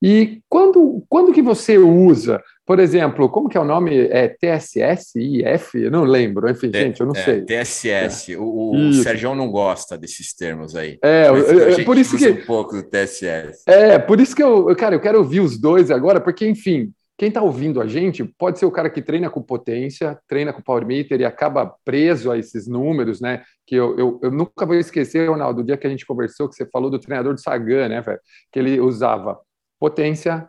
[0.02, 4.08] E quando, quando que você usa, por exemplo, como que é o nome?
[4.10, 5.76] É TSS, IF?
[5.76, 7.41] Eu não lembro, enfim, T gente, eu não é, sei.
[7.41, 8.38] TSS, é.
[8.38, 11.00] o, o Sérgio não gosta desses termos aí.
[11.04, 11.28] É,
[11.80, 12.30] é por isso que...
[12.30, 13.63] um pouco do TSS.
[13.65, 17.30] É, por isso que eu, cara, eu quero ouvir os dois agora, porque, enfim, quem
[17.30, 20.86] está ouvindo a gente pode ser o cara que treina com potência, treina com power
[20.86, 23.43] meter e acaba preso a esses números, né?
[23.65, 26.56] Que eu, eu, eu nunca vou esquecer, Ronaldo, do dia que a gente conversou, que
[26.56, 28.19] você falou do treinador de Sagan, né, velho?
[28.51, 29.39] Que ele usava
[29.80, 30.47] potência,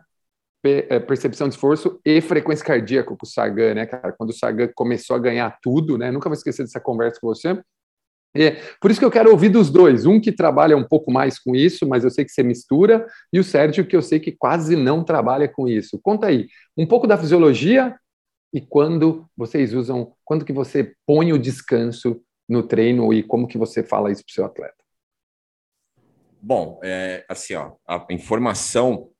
[0.63, 4.13] é, percepção de esforço e frequência cardíaca com o Sagan, né, cara?
[4.15, 6.11] Quando o Sagan começou a ganhar tudo, né?
[6.11, 7.59] Nunca vou esquecer dessa conversa com você.
[8.35, 10.05] É, por isso que eu quero ouvir dos dois.
[10.05, 13.39] Um que trabalha um pouco mais com isso, mas eu sei que você mistura, e
[13.39, 15.99] o Sérgio, que eu sei que quase não trabalha com isso.
[16.01, 17.95] Conta aí, um pouco da fisiologia
[18.53, 23.57] e quando vocês usam, quando que você põe o descanso no treino e como que
[23.57, 24.75] você fala isso para o seu atleta.
[26.41, 29.11] Bom, é, assim, ó, a informação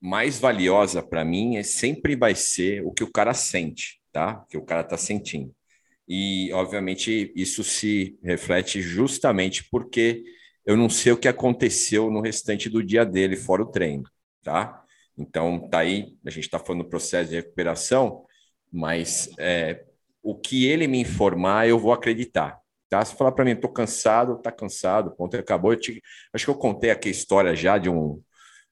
[0.00, 4.42] mais valiosa para mim é sempre vai ser o que o cara sente, tá?
[4.42, 5.54] O que o cara está sentindo.
[6.08, 10.22] E, obviamente, isso se reflete justamente porque
[10.66, 14.04] eu não sei o que aconteceu no restante do dia dele, fora o treino,
[14.42, 14.82] tá?
[15.16, 18.24] Então, tá aí, a gente está falando do processo de recuperação,
[18.72, 19.84] mas é,
[20.22, 22.60] o que ele me informar, eu vou acreditar,
[22.94, 23.04] Tá?
[23.04, 25.74] Se falar para mim, estou cansado, tá cansado, ponto, acabou.
[25.74, 26.00] Te...
[26.32, 28.22] Acho que eu contei aqui a história já de um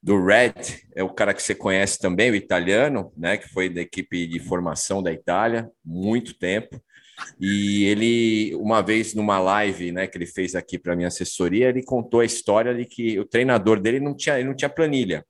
[0.00, 0.52] do Red,
[0.94, 4.38] é o cara que você conhece também, o italiano, né, que foi da equipe de
[4.38, 6.80] formação da Itália, muito tempo.
[7.40, 11.82] E ele, uma vez numa live, né, que ele fez aqui para minha assessoria, ele
[11.82, 15.24] contou a história de que o treinador dele não tinha, ele não tinha planilha.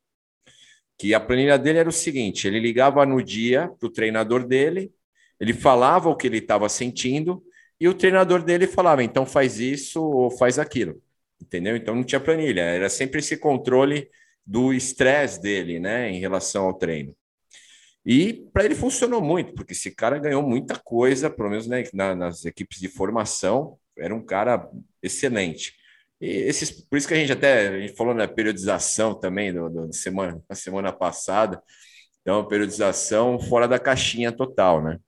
[0.98, 4.92] Que a planilha dele era o seguinte: ele ligava no dia para o treinador dele,
[5.40, 7.42] ele falava o que ele estava sentindo,
[7.80, 11.02] e o treinador dele falava, então faz isso ou faz aquilo,
[11.40, 11.74] entendeu?
[11.74, 14.08] Então não tinha planilha, era sempre esse controle
[14.46, 17.12] do estresse dele, né, em relação ao treino.
[18.04, 22.14] E para ele funcionou muito, porque esse cara ganhou muita coisa, pelo menos né, na,
[22.14, 24.68] nas equipes de formação, era um cara
[25.02, 25.74] excelente.
[26.20, 29.68] E esses, por isso que a gente até a gente falou na periodização também do,
[29.68, 31.62] do semana, na semana passada,
[32.20, 34.98] então periodização fora da caixinha total, né?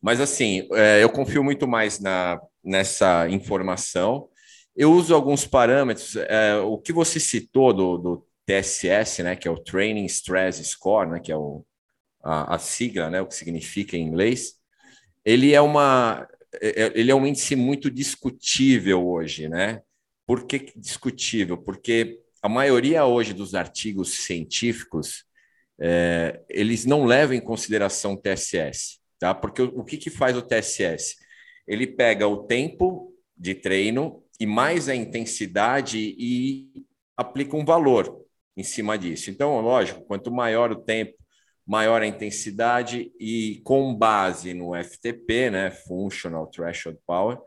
[0.00, 4.28] Mas assim, é, eu confio muito mais na, nessa informação.
[4.76, 6.14] Eu uso alguns parâmetros.
[6.16, 11.10] É, o que você citou do, do, TSS, né, que é o Training Stress Score,
[11.10, 11.64] né, que é o,
[12.22, 14.54] a, a sigla, né, o que significa em inglês.
[15.24, 16.26] Ele é uma
[16.60, 19.82] é, é, ele é um índice muito discutível hoje, né?
[20.26, 21.58] Por que discutível?
[21.58, 25.24] Porque a maioria hoje dos artigos científicos
[25.80, 29.34] é, eles não levam em consideração o TSS tá?
[29.34, 31.16] Porque o, o que, que faz o TSS?
[31.66, 36.84] Ele pega o tempo de treino e mais a intensidade e
[37.16, 38.24] aplica um valor
[38.58, 39.30] em cima disso.
[39.30, 41.14] Então, lógico, quanto maior o tempo,
[41.64, 47.38] maior a intensidade e com base no FTP, né, Functional Threshold Power,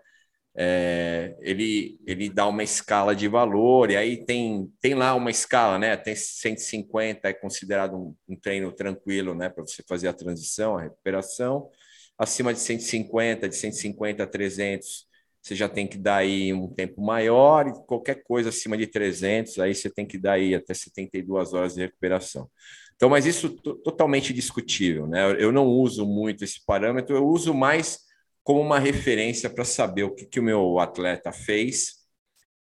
[0.56, 5.80] é, ele, ele dá uma escala de valor, e aí tem, tem lá uma escala,
[5.80, 5.96] né?
[5.96, 9.50] Tem 150, é considerado um, um treino tranquilo, né?
[9.50, 11.70] Para você fazer a transição, a recuperação.
[12.18, 15.08] Acima de 150, de 150 a 300,
[15.42, 19.60] você já tem que dar aí um tempo maior, e qualquer coisa acima de 300,
[19.60, 22.50] aí você tem que dar aí até 72 horas de recuperação.
[22.96, 23.50] Então, mas isso
[23.84, 25.36] totalmente discutível, né?
[25.40, 28.00] Eu não uso muito esse parâmetro, eu uso mais
[28.44, 32.02] como uma referência para saber o que, que o meu atleta fez.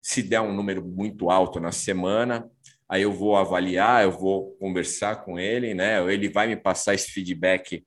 [0.01, 2.49] Se der um número muito alto na semana,
[2.88, 6.01] aí eu vou avaliar, eu vou conversar com ele, né?
[6.11, 7.86] Ele vai me passar esse feedback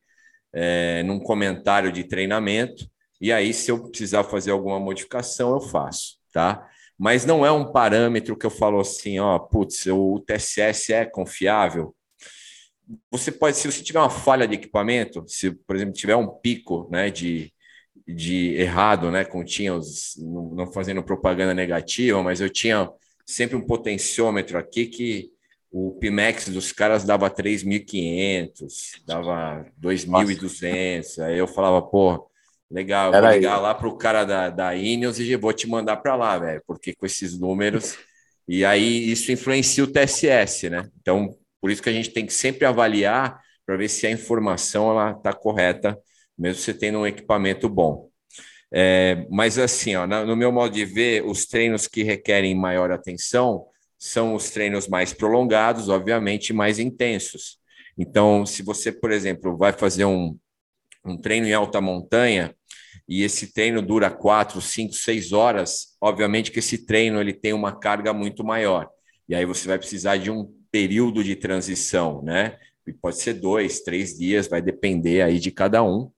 [0.53, 2.89] é, num comentário de treinamento,
[3.21, 6.69] e aí, se eu precisar fazer alguma modificação, eu faço, tá?
[6.99, 11.95] Mas não é um parâmetro que eu falo assim, ó, putz, o TSS é confiável.
[13.11, 16.89] Você pode, se você tiver uma falha de equipamento, se, por exemplo, tiver um pico
[16.91, 17.53] né, de,
[18.07, 19.25] de errado, né?
[19.25, 22.91] Com tinha os, não fazendo propaganda negativa, mas eu tinha
[23.27, 25.31] sempre um potenciômetro aqui que
[25.71, 31.23] o Pimax dos caras dava 3.500, dava 2.200.
[31.23, 32.29] Aí eu falava, pô,
[32.71, 33.63] legal, eu vou ligar aí.
[33.63, 36.95] lá para o cara da, da Ineos e vou te mandar para lá, velho, porque
[36.95, 37.97] com esses números.
[38.47, 40.89] E aí isso influencia o TSS, né?
[41.01, 44.91] Então, por isso que a gente tem que sempre avaliar para ver se a informação
[44.91, 45.99] ela está correta,
[46.37, 48.09] mesmo você tendo um equipamento bom.
[48.73, 53.67] É, mas assim, ó, no meu modo de ver, os treinos que requerem maior atenção
[53.99, 57.59] são os treinos mais prolongados, obviamente, mais intensos.
[57.97, 60.39] Então, se você, por exemplo, vai fazer um,
[61.05, 62.55] um treino em alta montanha
[63.09, 67.73] e esse treino dura quatro, cinco, seis horas, obviamente que esse treino ele tem uma
[67.73, 68.89] carga muito maior.
[69.29, 72.59] E aí você vai precisar de um período de transição, né?
[73.01, 76.11] pode ser dois, três dias, vai depender aí de cada um.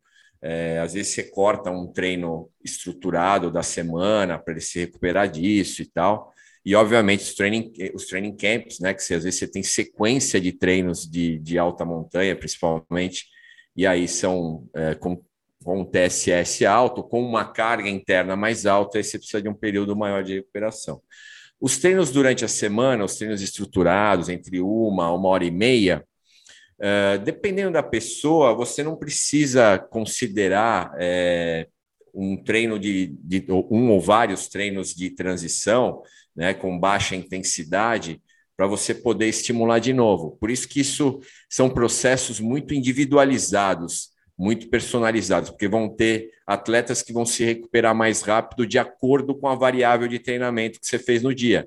[0.42, 5.82] É, às vezes você corta um treino estruturado da semana para ele se recuperar disso
[5.82, 6.32] e tal.
[6.64, 8.94] E, obviamente, os training, os training camps, né?
[8.94, 13.26] Que você, às vezes você tem sequência de treinos de, de alta montanha, principalmente,
[13.76, 15.22] e aí são é, com,
[15.64, 19.54] com um TSS alto, com uma carga interna mais alta, aí você precisa de um
[19.54, 21.00] período maior de recuperação.
[21.60, 26.02] Os treinos durante a semana, os treinos estruturados, entre uma, uma hora e meia,
[26.78, 31.68] uh, dependendo da pessoa, você não precisa considerar é,
[32.14, 36.02] um treino de, de, um ou vários treinos de transição,
[36.34, 38.22] né, com baixa intensidade,
[38.60, 40.36] para você poder estimular de novo.
[40.38, 47.10] Por isso que isso são processos muito individualizados, muito personalizados, porque vão ter atletas que
[47.10, 51.22] vão se recuperar mais rápido de acordo com a variável de treinamento que você fez
[51.22, 51.66] no dia.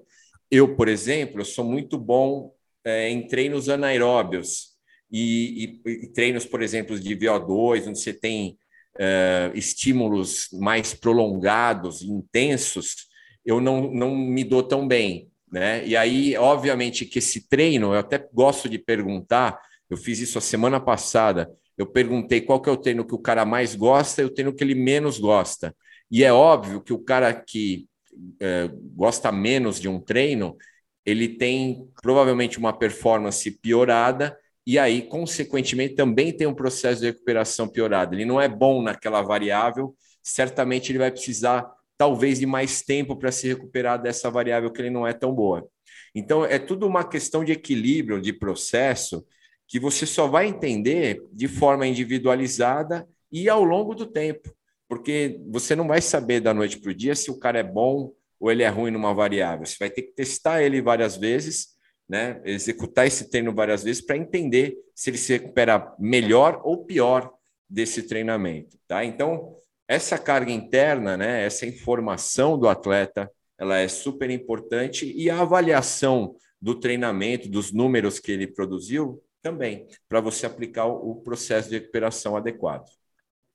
[0.52, 2.54] Eu, por exemplo, eu sou muito bom
[2.86, 4.74] é, em treinos anaeróbios
[5.12, 8.56] e, e, e, treinos, por exemplo, de VO2, onde você tem
[9.00, 13.08] é, estímulos mais prolongados, intensos,
[13.44, 15.33] eu não, não me dou tão bem.
[15.54, 15.86] Né?
[15.86, 20.41] E aí, obviamente, que esse treino, eu até gosto de perguntar, eu fiz isso a
[20.41, 21.47] semana passada,
[21.78, 24.51] eu perguntei qual que é o treino que o cara mais gosta e o treino
[24.51, 25.76] que ele menos gosta.
[26.10, 27.86] E é óbvio que o cara que
[28.41, 30.58] é, gosta menos de um treino,
[31.06, 34.36] ele tem provavelmente uma performance piorada
[34.66, 38.16] e aí, consequentemente, também tem um processo de recuperação piorado.
[38.16, 43.32] Ele não é bom naquela variável, certamente ele vai precisar talvez de mais tempo para
[43.32, 45.68] se recuperar dessa variável que ele não é tão boa.
[46.16, 49.26] Então, é tudo uma questão de equilíbrio, de processo,
[49.68, 54.54] que você só vai entender de forma individualizada e ao longo do tempo,
[54.88, 58.14] porque você não vai saber da noite para o dia se o cara é bom
[58.39, 59.66] ou ele é ruim numa variável.
[59.66, 61.70] Você vai ter que testar ele várias vezes,
[62.08, 62.41] né?
[62.46, 67.34] executar esse treino várias vezes para entender se ele se recupera melhor ou pior
[67.68, 68.78] desse treinamento.
[68.88, 69.04] Tá?
[69.04, 69.56] Então,
[69.88, 76.36] essa carga interna, né, essa informação do atleta, ela é super importante e a avaliação
[76.62, 82.38] do treinamento, dos números que ele produziu, também, para você aplicar o processo de recuperação
[82.38, 82.86] adequado.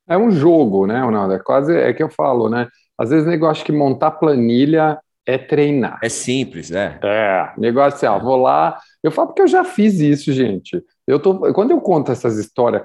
[0.06, 1.34] É um jogo, né, Ronaldo?
[1.34, 2.68] É quase, é que eu falo, né?
[2.96, 5.98] Às vezes o negócio que montar planilha é treinar.
[6.02, 6.98] É simples, né?
[7.02, 8.78] É, negócio assim, ó, vou lá.
[9.02, 10.82] Eu falo porque eu já fiz isso, gente.
[11.08, 12.82] Eu tô, quando eu conto essas histórias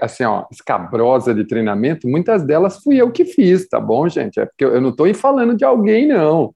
[0.00, 4.40] assim, ó, escabrosa de treinamento, muitas delas fui eu que fiz, tá bom, gente?
[4.40, 6.52] É porque eu não estou falando de alguém, não.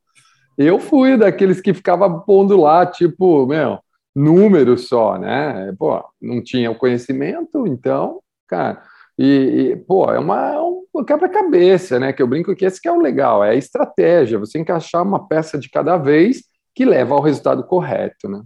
[0.58, 3.78] Eu fui daqueles que ficava pondo lá, tipo, meu,
[4.12, 5.72] números só, né?
[5.78, 8.82] Pô, não tinha o conhecimento, então, cara.
[9.16, 9.26] E,
[9.74, 12.12] e pô, é uma, é um quebra-cabeça, né?
[12.12, 15.28] Que eu brinco que esse que é o legal, é a estratégia, você encaixar uma
[15.28, 16.42] peça de cada vez
[16.74, 18.42] que leva ao resultado correto, né?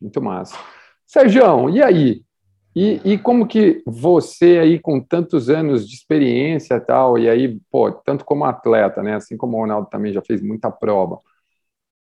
[0.00, 0.56] Muito massa.
[1.12, 2.24] Sérgio, e aí?
[2.74, 7.60] E, e, como que você aí com tantos anos de experiência e tal, e aí,
[7.70, 11.20] pô, tanto como atleta, né, assim como o Ronaldo também já fez muita prova,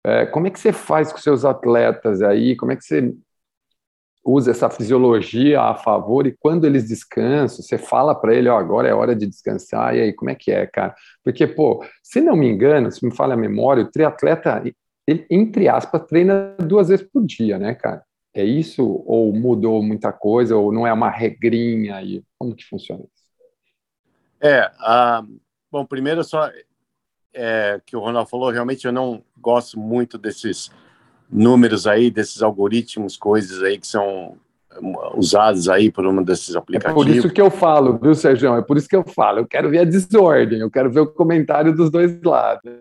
[0.04, 2.56] é, como é que você faz com seus atletas aí?
[2.56, 3.14] Como é que você
[4.24, 8.88] usa essa fisiologia a favor e quando eles descansam, você fala para ele, ó, agora
[8.88, 10.94] é hora de descansar, e aí, como é que é, cara?
[11.24, 14.62] Porque, pô, se não me engano, se me falha a memória, o triatleta,
[15.06, 18.04] ele, entre aspas, treina duas vezes por dia, né, cara?
[18.32, 19.02] É isso?
[19.06, 20.56] Ou mudou muita coisa?
[20.56, 22.22] Ou não é uma regrinha aí?
[22.38, 23.20] Como que funciona isso?
[24.40, 24.70] É,
[25.70, 26.50] bom, primeiro só
[27.34, 30.70] é, que o Ronaldo falou, realmente eu não gosto muito desses
[31.30, 34.36] números aí, desses algoritmos, coisas aí que são
[35.16, 37.02] usadas aí por um desses aplicativos.
[37.02, 38.54] É por isso que eu falo, viu, Sérgio?
[38.54, 39.40] É por isso que eu falo.
[39.40, 42.72] Eu quero ver a desordem, eu quero ver o comentário dos dois lados.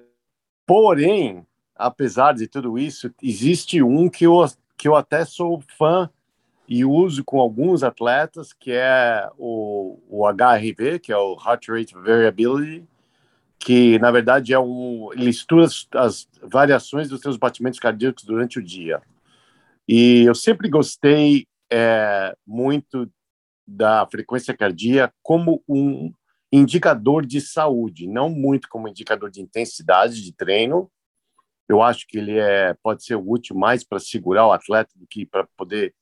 [0.66, 1.45] Porém,
[1.76, 4.45] apesar de tudo isso, existe um que eu,
[4.80, 6.10] que eu até sou fã
[6.66, 11.94] e uso com alguns atletas, que é o, o HRV, que é o Heart Rate
[11.96, 12.88] Variability,
[13.60, 18.58] que na verdade é um, ele estuda as, as variações dos seus batimentos cardíacos durante
[18.58, 19.02] o dia.
[19.86, 23.12] E eu sempre gostei é, muito
[23.68, 26.14] da frequência cardíaca como um
[26.54, 30.90] indicador de saúde, não muito como indicador de intensidade de treino.
[31.70, 35.24] Eu acho que ele é, pode ser útil mais para segurar o atleta do que
[35.24, 35.94] para poder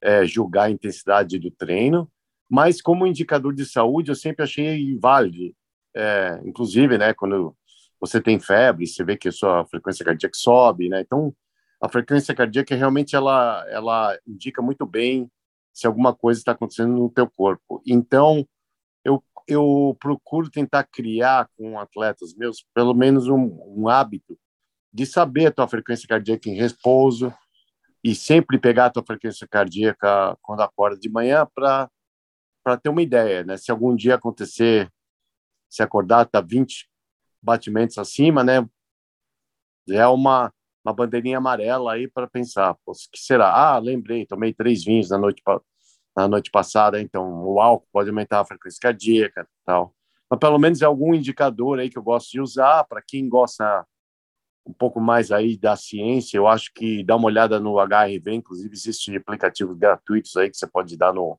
[0.00, 2.08] é, julgar a intensidade do treino.
[2.48, 5.54] Mas como indicador de saúde, eu sempre achei válido.
[5.94, 7.56] É, inclusive, né, quando
[8.00, 11.00] você tem febre, você vê que a sua frequência cardíaca sobe, né?
[11.00, 11.34] Então,
[11.80, 15.30] a frequência cardíaca realmente ela ela indica muito bem
[15.72, 17.82] se alguma coisa está acontecendo no teu corpo.
[17.86, 18.46] Então,
[19.04, 24.38] eu eu procuro tentar criar com atletas meus pelo menos um, um hábito
[24.92, 27.32] de saber a tua frequência cardíaca em repouso
[28.02, 31.90] e sempre pegar a tua frequência cardíaca quando acorda de manhã para
[32.62, 33.56] para ter uma ideia, né?
[33.56, 34.92] Se algum dia acontecer,
[35.68, 36.90] se acordar tá 20
[37.42, 38.68] batimentos acima, né?
[39.88, 40.52] É uma
[40.84, 43.52] uma bandeirinha amarela aí para pensar, o que será?
[43.52, 45.42] Ah, lembrei, tomei três vinhos na noite
[46.16, 49.94] na noite passada, então o álcool pode aumentar a frequência cardíaca, tal.
[50.28, 53.86] Mas pelo menos é algum indicador aí que eu gosto de usar para quem gosta
[54.70, 56.36] um pouco mais aí da ciência.
[56.38, 60.66] Eu acho que dá uma olhada no HRV, inclusive existem aplicativos gratuitos aí que você
[60.66, 61.38] pode dar no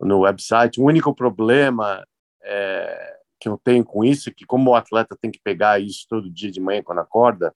[0.00, 0.80] no website.
[0.80, 2.04] O único problema
[2.42, 6.06] é, que eu tenho com isso é que como o atleta tem que pegar isso
[6.08, 7.54] todo dia de manhã quando acorda,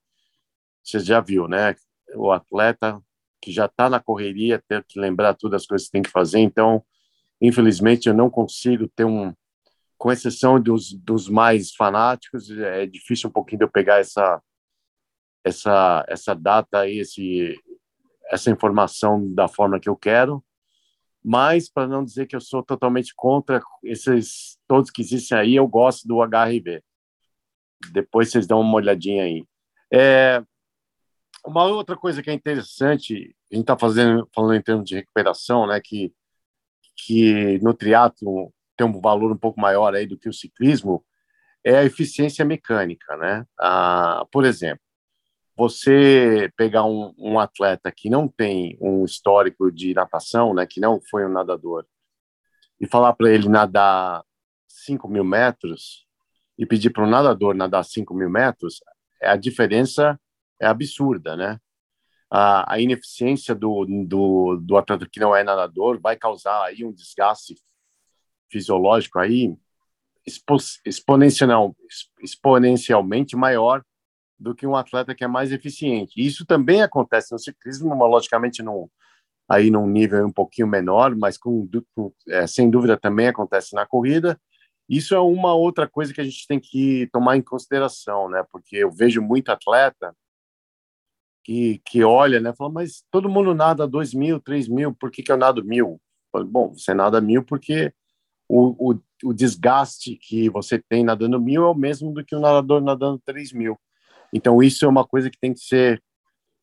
[0.82, 1.74] você já viu, né?
[2.14, 3.00] O atleta
[3.42, 6.40] que já está na correria ter que lembrar todas as coisas que tem que fazer.
[6.40, 6.82] Então,
[7.40, 9.34] infelizmente, eu não consigo ter um,
[9.98, 14.40] com exceção dos, dos mais fanáticos, é difícil um pouquinho de eu pegar essa
[15.44, 17.54] essa essa data aí, esse
[18.30, 20.44] essa informação da forma que eu quero.
[21.24, 25.66] Mas para não dizer que eu sou totalmente contra esses todos que existem aí, eu
[25.66, 26.82] gosto do HRV.
[27.92, 29.44] Depois vocês dão uma olhadinha aí.
[29.92, 30.42] É,
[31.44, 35.66] uma outra coisa que é interessante, a gente está fazendo falando em termos de recuperação,
[35.66, 36.12] né, que
[37.06, 41.04] que no triatlo tem um valor um pouco maior aí do que o ciclismo,
[41.64, 43.44] é a eficiência mecânica, né?
[43.58, 44.82] Ah, por exemplo,
[45.58, 51.00] você pegar um, um, atleta que não tem um histórico de natação, né, que não
[51.10, 51.84] foi um nadador,
[52.80, 54.22] e falar para ele nadar
[54.68, 56.06] 5 mil metros
[56.56, 58.80] e pedir para um nadador nadar 5 mil metros,
[59.20, 60.18] a diferença
[60.60, 61.58] é absurda, né?
[62.30, 66.92] A, a ineficiência do, do, do atleta que não é nadador vai causar aí um
[66.92, 67.56] desgaste
[68.48, 69.56] fisiológico aí
[70.84, 71.74] exponencial,
[72.22, 73.82] exponencialmente maior
[74.38, 76.14] do que um atleta que é mais eficiente.
[76.16, 78.88] Isso também acontece no ciclismo, logicamente não
[79.48, 83.86] aí num nível um pouquinho menor, mas com, com é, sem dúvida também acontece na
[83.86, 84.38] corrida.
[84.88, 88.44] Isso é uma outra coisa que a gente tem que tomar em consideração, né?
[88.50, 90.14] Porque eu vejo muito atleta
[91.44, 95.22] que, que olha, né, fala, mas todo mundo nada dois mil, três mil, por que,
[95.22, 95.98] que eu nado mil?
[96.46, 97.92] Bom, você nada mil porque
[98.46, 102.40] o, o, o desgaste que você tem nadando mil é o mesmo do que o
[102.40, 103.78] nadador nadando três mil.
[104.32, 106.02] Então, isso é uma coisa que tem que ser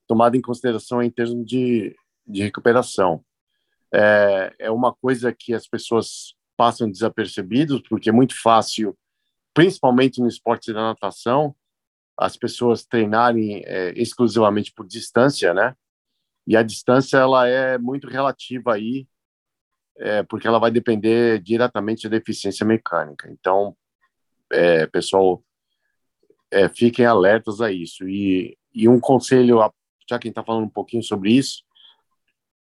[0.07, 1.95] tomada em consideração em termos de,
[2.25, 3.23] de recuperação.
[3.93, 8.97] É, é uma coisa que as pessoas passam desapercebidos, porque é muito fácil,
[9.53, 11.55] principalmente no esporte da natação,
[12.17, 15.75] as pessoas treinarem é, exclusivamente por distância, né?
[16.47, 19.07] E a distância ela é muito relativa aí,
[19.97, 23.29] é, porque ela vai depender diretamente da eficiência mecânica.
[23.31, 23.75] Então,
[24.51, 25.43] é, pessoal,
[26.51, 28.07] é, fiquem alertas a isso.
[28.07, 29.59] E, e um conselho,
[30.09, 31.63] já quem está falando um pouquinho sobre isso,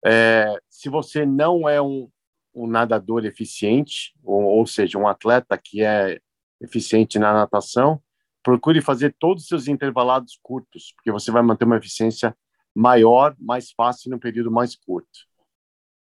[0.05, 2.09] é, se você não é um,
[2.53, 6.19] um nadador eficiente, ou, ou seja, um atleta que é
[6.61, 8.01] eficiente na natação,
[8.43, 12.36] procure fazer todos os seus intervalados curtos, porque você vai manter uma eficiência
[12.73, 15.28] maior, mais fácil no período mais curto.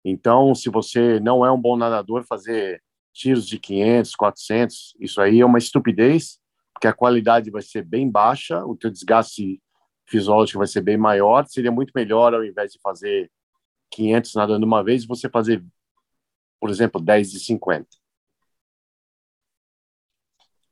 [0.03, 2.81] Então, se você não é um bom nadador, fazer
[3.13, 6.39] tiros de 500, 400, isso aí é uma estupidez,
[6.81, 9.61] porque a qualidade vai ser bem baixa, o teu desgaste
[10.07, 11.45] fisiológico vai ser bem maior.
[11.45, 13.29] Seria muito melhor, ao invés de fazer
[13.91, 15.63] 500 nadando uma vez, você fazer,
[16.59, 17.85] por exemplo, 10 de 50.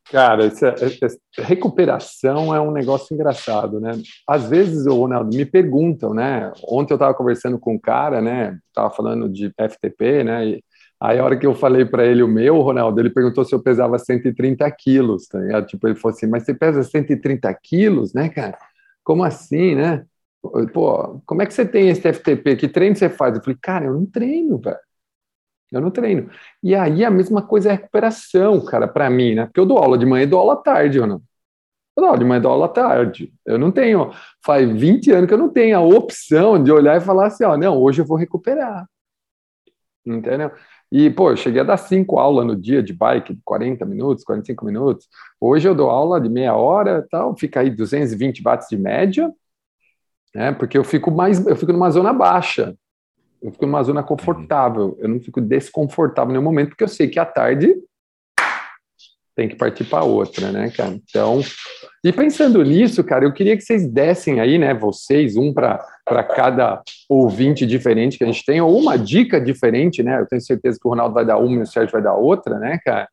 [0.05, 3.91] Cara, essa, essa, recuperação é um negócio engraçado, né?
[4.27, 6.51] Às vezes, o Ronaldo, me perguntam, né?
[6.63, 8.57] Ontem eu estava conversando com um cara, né?
[8.69, 10.47] Estava falando de FTP, né?
[10.47, 10.63] E
[10.99, 13.61] aí, a hora que eu falei para ele o meu, Ronaldo, ele perguntou se eu
[13.61, 15.67] pesava 130 quilos, tá ligado?
[15.67, 18.57] Tipo, ele falou assim, mas você pesa 130 quilos, né, cara?
[19.03, 20.05] Como assim, né?
[20.73, 22.55] Pô, como é que você tem esse FTP?
[22.55, 23.35] Que treino você faz?
[23.35, 24.77] Eu falei, cara, eu não treino, velho.
[25.71, 26.29] Eu não treino.
[26.63, 29.45] E aí a mesma coisa é a recuperação, cara, para mim, né?
[29.45, 31.21] Porque eu dou aula de manhã e dou aula à tarde, não?
[31.95, 33.33] Eu dou aula de manhã e dou aula à tarde.
[33.45, 34.11] Eu não tenho,
[34.43, 37.57] faz 20 anos que eu não tenho a opção de olhar e falar assim, ó,
[37.57, 38.87] não, hoje eu vou recuperar.
[40.05, 40.51] Entendeu?
[40.91, 44.65] E, pô, eu cheguei a dar cinco aulas no dia de bike, 40 minutos, 45
[44.65, 45.07] minutos.
[45.39, 49.31] Hoje eu dou aula de meia hora, tal, fica aí 220 watts de média,
[50.33, 50.51] né?
[50.51, 52.75] Porque eu fico mais, eu fico numa zona baixa.
[53.41, 57.07] Eu fico numa zona confortável, eu não fico desconfortável em nenhum momento, porque eu sei
[57.07, 57.75] que à tarde
[59.35, 60.91] tem que partir para outra, né, cara?
[60.91, 61.39] Então,
[62.03, 65.81] e pensando nisso, cara, eu queria que vocês dessem aí, né, vocês, um para
[66.23, 70.19] cada ouvinte diferente que a gente tem, ou uma dica diferente, né?
[70.19, 72.57] Eu tenho certeza que o Ronaldo vai dar uma e o Sérgio vai dar outra,
[72.59, 73.07] né, cara?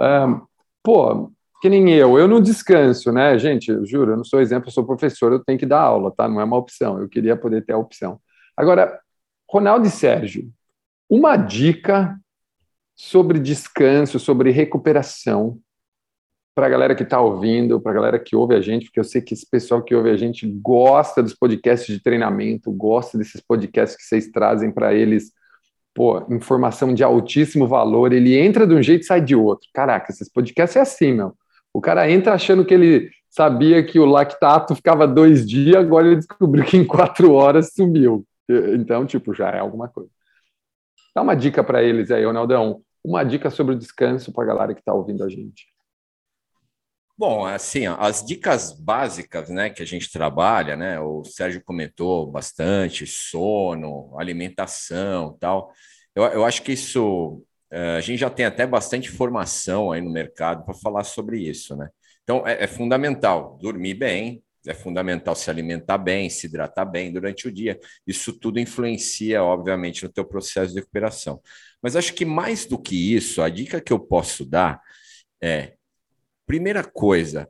[0.00, 0.40] Um,
[0.82, 3.70] pô, que nem eu, eu não descanso, né, gente?
[3.70, 6.28] Eu juro, eu não sou exemplo, eu sou professor, eu tenho que dar aula, tá?
[6.28, 8.20] Não é uma opção, eu queria poder ter a opção.
[8.56, 9.00] Agora,
[9.50, 10.48] Ronaldo e Sérgio,
[11.10, 12.18] uma dica
[12.94, 15.58] sobre descanso, sobre recuperação
[16.58, 19.04] para a galera que está ouvindo, para a galera que ouve a gente, porque eu
[19.04, 23.40] sei que esse pessoal que ouve a gente gosta dos podcasts de treinamento, gosta desses
[23.40, 25.30] podcasts que vocês trazem para eles,
[25.94, 28.12] pô, informação de altíssimo valor.
[28.12, 29.68] Ele entra de um jeito e sai de outro.
[29.72, 31.32] Caraca, esses podcasts é assim, meu.
[31.72, 36.16] O cara entra achando que ele sabia que o lactato ficava dois dias, agora ele
[36.16, 38.26] descobriu que em quatro horas sumiu.
[38.74, 40.10] Então, tipo, já é alguma coisa.
[41.14, 42.80] Dá uma dica para eles aí, Ronaldão.
[43.04, 45.77] Uma dica sobre o descanso para a galera que está ouvindo a gente.
[47.18, 53.06] Bom, assim, as dicas básicas, né, que a gente trabalha, né, o Sérgio comentou bastante,
[53.08, 55.72] sono, alimentação, tal.
[56.14, 60.12] Eu, eu acho que isso eh, a gente já tem até bastante formação aí no
[60.12, 61.88] mercado para falar sobre isso, né?
[62.22, 67.48] Então é, é fundamental dormir bem, é fundamental se alimentar bem, se hidratar bem durante
[67.48, 67.78] o dia.
[68.06, 71.40] Isso tudo influencia, obviamente, no teu processo de recuperação.
[71.82, 74.80] Mas acho que mais do que isso, a dica que eu posso dar
[75.42, 75.74] é:
[76.48, 77.48] primeira coisa,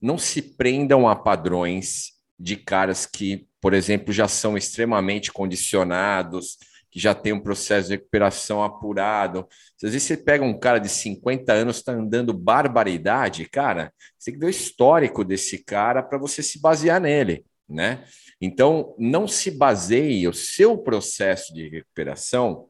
[0.00, 6.58] não se prendam a padrões de caras que, por exemplo, já são extremamente condicionados,
[6.90, 9.48] que já tem um processo de recuperação apurado.
[9.82, 14.34] Às vezes você pega um cara de 50 anos, está andando barbaridade, cara, você tem
[14.34, 18.04] que ver o histórico desse cara para você se basear nele, né?
[18.38, 22.68] Então, não se baseie o seu processo de recuperação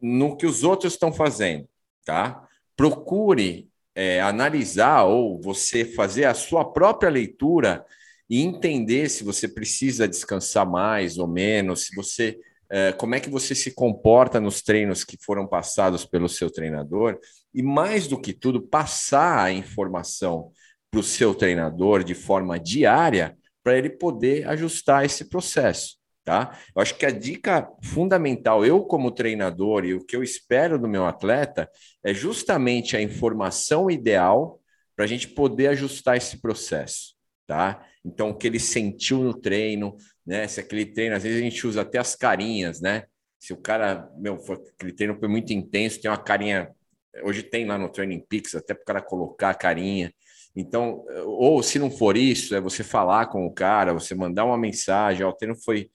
[0.00, 1.68] no que os outros estão fazendo,
[2.04, 2.46] tá?
[2.76, 7.84] Procure é, analisar ou você fazer a sua própria leitura
[8.28, 12.38] e entender se você precisa descansar mais ou menos, se você
[12.68, 17.18] é, como é que você se comporta nos treinos que foram passados pelo seu treinador
[17.54, 20.50] e, mais do que tudo, passar a informação
[20.90, 25.96] para o seu treinador de forma diária para ele poder ajustar esse processo.
[26.26, 26.58] Tá?
[26.74, 30.88] Eu acho que a dica fundamental, eu como treinador e o que eu espero do
[30.88, 31.70] meu atleta,
[32.02, 34.60] é justamente a informação ideal
[34.96, 37.14] para a gente poder ajustar esse processo.
[37.46, 37.80] Tá?
[38.04, 39.96] Então, o que ele sentiu no treino,
[40.26, 40.48] né?
[40.48, 43.04] Se aquele treino, às vezes a gente usa até as carinhas, né?
[43.38, 46.68] Se o cara, meu, foi, aquele treino foi muito intenso, tem uma carinha.
[47.22, 50.12] Hoje tem lá no Training Peaks, até para o cara colocar a carinha.
[50.56, 54.58] Então, ou se não for isso, é você falar com o cara, você mandar uma
[54.58, 55.88] mensagem: ó, o treino foi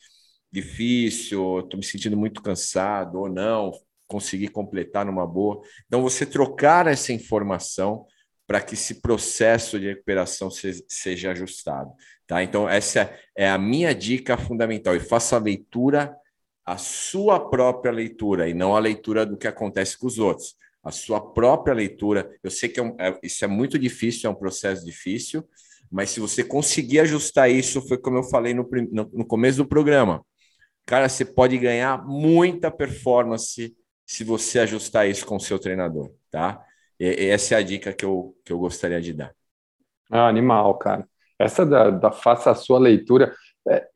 [0.52, 3.72] difícil, estou me sentindo muito cansado, ou não,
[4.08, 5.62] consegui completar numa boa.
[5.88, 8.06] Então, você trocar essa informação
[8.46, 11.94] para que esse processo de recuperação seja ajustado.
[12.28, 12.44] Tá?
[12.44, 14.94] Então, essa é a minha dica fundamental.
[14.94, 16.14] E faça a leitura,
[16.66, 20.56] a sua própria leitura, e não a leitura do que acontece com os outros.
[20.84, 22.30] A sua própria leitura.
[22.44, 25.48] Eu sei que é um, é, isso é muito difícil, é um processo difícil,
[25.90, 29.68] mas se você conseguir ajustar isso, foi como eu falei no, no, no começo do
[29.68, 30.26] programa.
[30.92, 33.74] Cara, você pode ganhar muita performance
[34.06, 36.62] se você ajustar isso com o seu treinador, tá?
[37.00, 39.32] E, essa é a dica que eu, que eu gostaria de dar.
[40.12, 41.08] Ah, animal, cara.
[41.40, 43.34] Essa da, da faça a sua leitura.
[43.70, 43.88] É,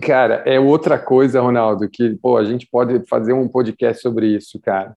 [0.00, 4.60] cara, é outra coisa, Ronaldo, que pô, a gente pode fazer um podcast sobre isso,
[4.60, 4.96] cara.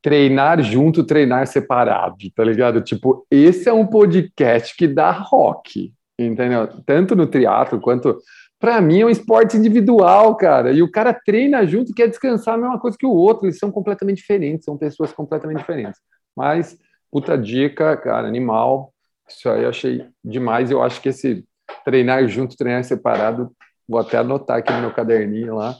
[0.00, 2.80] Treinar junto, treinar separado, tá ligado?
[2.80, 6.68] Tipo, esse é um podcast que dá rock, entendeu?
[6.86, 8.16] Tanto no triatlo quanto.
[8.58, 10.72] Para mim é um esporte individual, cara.
[10.72, 13.46] E o cara treina junto e quer descansar a mesma coisa que o outro.
[13.46, 16.00] Eles são completamente diferentes, são pessoas completamente diferentes.
[16.34, 16.78] Mas
[17.10, 18.92] puta dica, cara, animal.
[19.28, 20.70] Isso aí eu achei demais.
[20.70, 21.44] Eu acho que esse
[21.84, 23.54] treinar junto, treinar separado,
[23.88, 25.76] vou até anotar aqui no meu caderninho lá,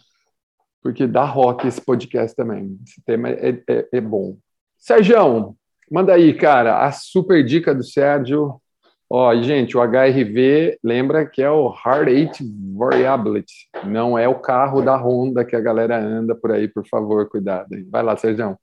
[0.82, 2.78] porque dá rock esse podcast também.
[2.86, 4.36] Esse tema é, é, é bom.
[4.78, 5.56] Sérgio,
[5.90, 8.60] manda aí, cara, a super dica do Sérgio.
[9.08, 12.44] Ó, gente, o HRV, lembra que é o Heart Rate
[12.74, 17.28] Variability, não é o carro da Honda que a galera anda por aí, por favor,
[17.28, 17.68] cuidado.
[17.90, 18.58] Vai lá, Sérgio.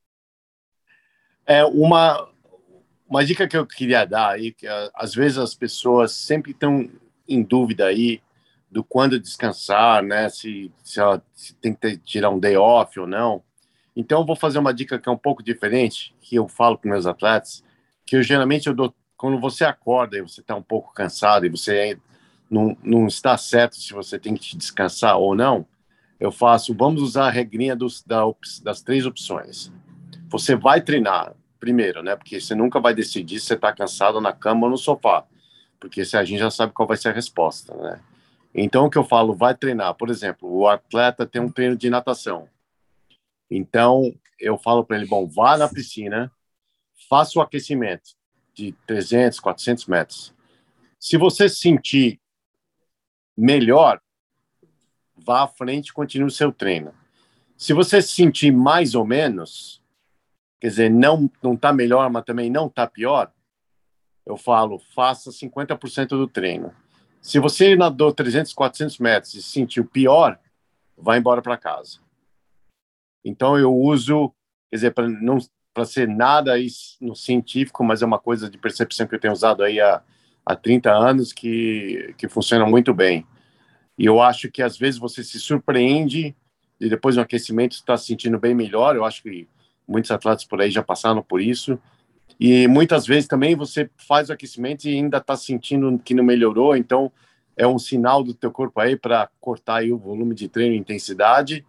[1.45, 2.27] É uma,
[3.07, 6.89] uma dica que eu queria dar aí, que às vezes as pessoas sempre estão
[7.27, 8.21] em dúvida aí
[8.69, 10.29] do quando descansar, né?
[10.29, 13.43] Se, se, ela, se tem que ter, tirar um day off ou não.
[13.95, 16.89] Então, eu vou fazer uma dica que é um pouco diferente, que eu falo para
[16.89, 17.63] meus atletas,
[18.05, 21.49] que eu geralmente eu dou quando você acorda e você está um pouco cansado e
[21.49, 21.95] você
[22.49, 25.63] não, não está certo se você tem que descansar ou não,
[26.19, 28.23] eu faço, vamos usar a regrinha dos, da,
[28.63, 29.71] das três opções.
[30.27, 32.15] Você vai treinar primeiro, né?
[32.15, 35.23] Porque você nunca vai decidir se você está cansado na cama ou no sofá,
[35.79, 38.01] porque a gente já sabe qual vai ser a resposta, né?
[38.55, 39.93] Então, o que eu falo, vai treinar.
[39.93, 42.49] Por exemplo, o atleta tem um treino de natação.
[43.51, 46.31] Então, eu falo para ele, bom, vá na piscina,
[47.07, 48.19] faça o aquecimento
[48.53, 50.33] de 300, 400 metros.
[50.99, 52.19] Se você sentir
[53.37, 53.99] melhor,
[55.15, 56.93] vá à frente e continue o seu treino.
[57.57, 59.81] Se você sentir mais ou menos,
[60.59, 63.31] quer dizer, não não está melhor, mas também não está pior,
[64.25, 66.73] eu falo, faça 50% do treino.
[67.21, 70.39] Se você nadou 300, 400 metros e sentiu pior,
[70.97, 71.99] vá embora para casa.
[73.23, 74.29] Então eu uso,
[74.69, 75.37] quer dizer, para não
[75.73, 76.67] para ser nada aí
[76.99, 80.01] no científico, mas é uma coisa de percepção que eu tenho usado aí há,
[80.45, 83.25] há 30 anos que, que funciona muito bem.
[83.97, 86.35] E eu acho que às vezes você se surpreende
[86.79, 88.95] e depois do aquecimento está se sentindo bem melhor.
[88.95, 89.47] Eu acho que
[89.87, 91.79] muitos atletas por aí já passaram por isso.
[92.39, 96.75] E muitas vezes também você faz o aquecimento e ainda está sentindo que não melhorou,
[96.75, 97.11] então
[97.55, 100.77] é um sinal do teu corpo aí para cortar aí o volume de treino e
[100.79, 101.63] intensidade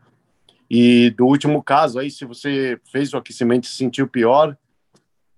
[0.74, 4.56] e do último caso, aí, se você fez o aquecimento e sentiu pior,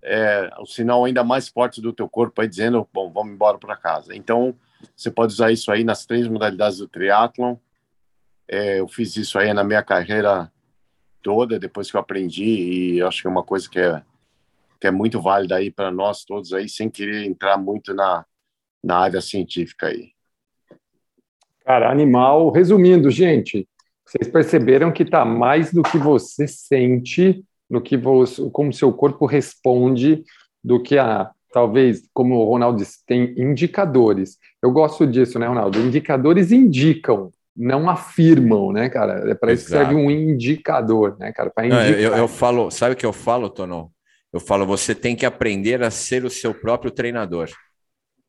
[0.01, 3.77] é o sinal ainda mais forte do teu corpo aí dizendo, bom, vamos embora para
[3.77, 4.15] casa.
[4.15, 4.55] Então,
[4.95, 7.57] você pode usar isso aí nas três modalidades do triatlon.
[8.47, 10.53] É, eu fiz isso aí na minha carreira
[11.21, 14.05] toda, depois que eu aprendi, e acho que é uma coisa que é,
[14.81, 18.25] que é muito válida aí para nós todos aí, sem querer entrar muito na,
[18.85, 20.13] na área científica aí.
[21.65, 22.53] Cara, animal.
[22.53, 23.67] Resumindo, gente,
[24.07, 29.27] vocês perceberam que está mais do que você sente, no que você, como seu corpo
[29.27, 30.23] responde,
[30.63, 34.39] do que a talvez, como o Ronaldo disse, tem indicadores.
[34.61, 35.79] Eu gosto disso, né, Ronaldo?
[35.79, 39.31] Indicadores indicam, não afirmam, né, cara?
[39.31, 41.53] É para isso que serve um indicador, né, cara?
[41.57, 43.93] Não, eu, eu, falo, sabe o que eu falo, Tono?
[44.33, 47.49] Eu falo, você tem que aprender a ser o seu próprio treinador.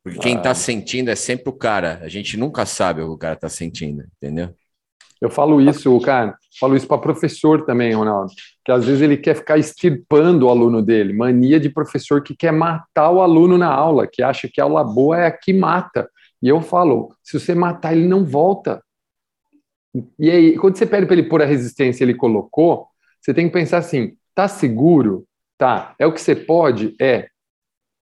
[0.04, 0.56] Porque quem está ah.
[0.56, 2.00] sentindo é sempre o cara.
[2.04, 4.54] A gente nunca sabe o que o cara está sentindo, entendeu?
[5.26, 8.32] Eu falo isso, cara, falo isso para professor também, Ronaldo,
[8.64, 12.52] que às vezes ele quer ficar extirpando o aluno dele, mania de professor que quer
[12.52, 16.08] matar o aluno na aula, que acha que a aula boa é a que mata.
[16.44, 18.84] E eu falo, se você matar, ele não volta.
[20.20, 22.88] E aí, quando você pede para ele pôr a resistência, ele colocou,
[23.20, 25.26] você tem que pensar assim: tá seguro?
[25.58, 25.96] Tá.
[25.98, 26.96] É o que você pode?
[27.02, 27.30] É.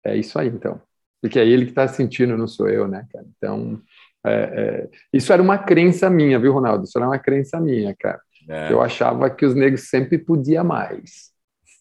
[0.04, 0.80] É isso aí, então.
[1.20, 3.26] Porque é ele que está sentindo, não sou eu, né, cara?
[3.36, 3.82] Então,
[4.28, 6.84] é, é, isso era uma crença minha, viu, Ronaldo?
[6.84, 8.20] Isso era uma crença minha, cara.
[8.48, 8.72] É.
[8.72, 11.28] Eu achava que os negros sempre podiam mais.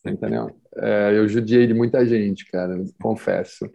[0.05, 0.55] Entendeu?
[0.77, 3.69] É, eu judiei de muita gente, cara, confesso.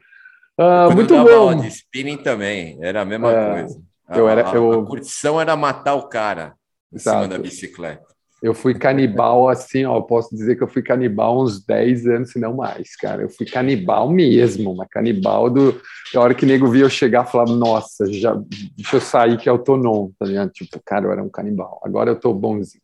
[0.58, 1.54] Ah, muito bom.
[1.54, 3.82] de spinning também, era a mesma é, coisa.
[4.06, 4.72] A, eu era, eu...
[4.72, 6.54] a curtição era matar o cara
[6.92, 7.22] em Exato.
[7.22, 8.11] cima da bicicleta.
[8.42, 12.40] Eu fui canibal assim, ó, posso dizer que eu fui canibal uns 10 anos, se
[12.40, 13.22] não mais, cara.
[13.22, 15.80] Eu fui canibal mesmo, mas canibal do.
[16.14, 18.34] A hora que o nego via eu chegar, falava, nossa, já,
[18.76, 20.50] deixa eu sair que é autônomo, tá ligado?
[20.50, 21.80] Tipo, cara, eu era um canibal.
[21.84, 22.82] Agora eu tô bonzinho.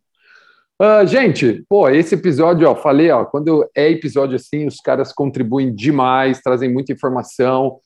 [0.81, 5.75] Uh, gente, pô, esse episódio, ó, falei, ó, quando é episódio assim, os caras contribuem
[5.75, 7.81] demais, trazem muita informação.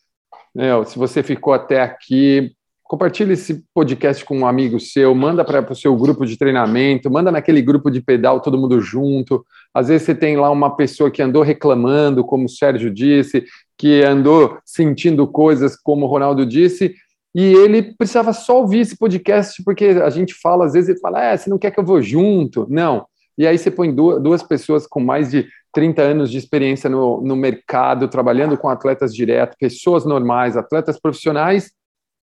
[0.55, 2.55] Né, se você ficou até aqui,
[2.93, 7.33] Compartilhe esse podcast com um amigo seu, manda para o seu grupo de treinamento, manda
[7.33, 9.43] naquele grupo de pedal todo mundo junto.
[9.73, 13.47] Às vezes você tem lá uma pessoa que andou reclamando, como o Sérgio disse,
[13.79, 16.95] que andou sentindo coisas, como o Ronaldo disse,
[17.35, 21.25] e ele precisava só ouvir esse podcast, porque a gente fala, às vezes ele fala,
[21.25, 22.67] é, você não quer que eu vou junto?
[22.69, 23.07] Não.
[23.39, 27.37] E aí você põe duas pessoas com mais de 30 anos de experiência no, no
[27.37, 31.71] mercado, trabalhando com atletas direto, pessoas normais, atletas profissionais,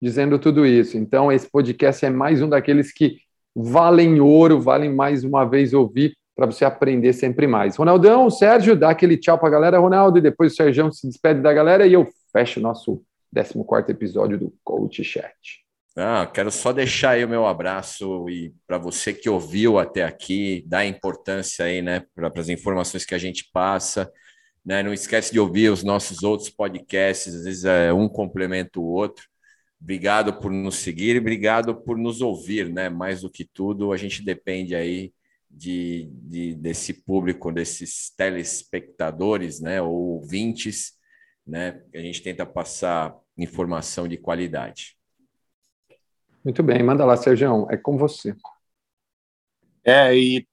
[0.02, 0.97] dizendo tudo isso.
[0.97, 3.18] Então, esse podcast é mais um daqueles que
[3.56, 7.76] valem ouro, valem mais uma vez ouvir para você aprender sempre mais.
[7.76, 11.41] Ronaldão, Sérgio, dá aquele tchau para a galera, Ronaldo, e depois o Sérgio se despede
[11.41, 15.62] da galera e eu fecho o nosso 14 episódio do Coach Chat.
[15.95, 20.64] Ah, quero só deixar aí o meu abraço e para você que ouviu até aqui,
[20.66, 24.10] dá importância aí, né, para as informações que a gente passa.
[24.66, 24.82] Né?
[24.82, 29.26] Não esquece de ouvir os nossos outros podcasts, às vezes é, um complementa o outro.
[29.82, 32.88] Obrigado por nos seguir e obrigado por nos ouvir, né?
[32.88, 35.11] Mais do que tudo, a gente depende aí
[35.49, 39.82] de, de desse público, desses telespectadores, né?
[39.82, 40.93] Ou ouvintes,
[41.45, 41.82] né?
[41.95, 44.95] A gente tenta passar informação de qualidade.
[46.45, 48.36] Muito bem, manda lá, Sérgio, é com você.
[49.84, 50.47] É, e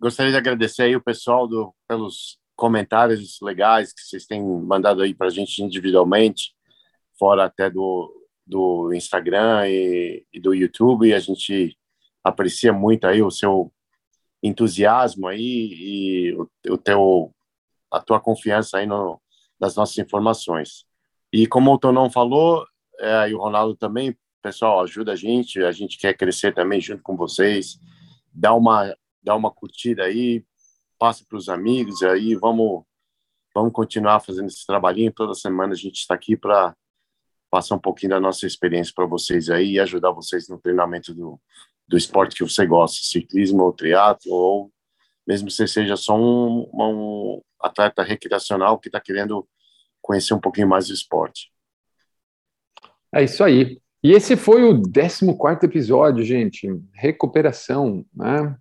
[0.00, 5.14] gostaria de agradecer aí o pessoal do, pelos comentários legais que vocês têm mandado aí
[5.14, 6.54] para a gente individualmente,
[7.16, 11.08] fora até do, do Instagram e, e, do YouTube.
[11.08, 11.76] E a gente
[12.22, 13.72] aprecia muito aí o seu
[14.42, 17.32] entusiasmo aí e o, o teu
[17.90, 19.20] a tua confiança aí no,
[19.60, 20.86] nas nossas informações.
[21.30, 22.66] E como o Tonão falou,
[22.98, 27.02] é, e o Ronaldo também, pessoal, ajuda a gente, a gente quer crescer também junto
[27.02, 27.78] com vocês.
[28.32, 30.42] Dá uma, dá uma curtida aí,
[30.98, 32.84] passa para os amigos aí vamos
[33.52, 35.12] vamos continuar fazendo esse trabalhinho.
[35.12, 36.74] Toda semana a gente está aqui para
[37.52, 41.38] passar um pouquinho da nossa experiência para vocês aí e ajudar vocês no treinamento do,
[41.86, 44.72] do esporte que você gosta, ciclismo ou triatlo, ou
[45.26, 49.46] mesmo que você seja só um, um atleta recreacional que está querendo
[50.00, 51.52] conhecer um pouquinho mais do esporte.
[53.14, 53.78] É isso aí.
[54.02, 56.66] E esse foi o 14 episódio, gente.
[56.94, 58.56] Recuperação, né?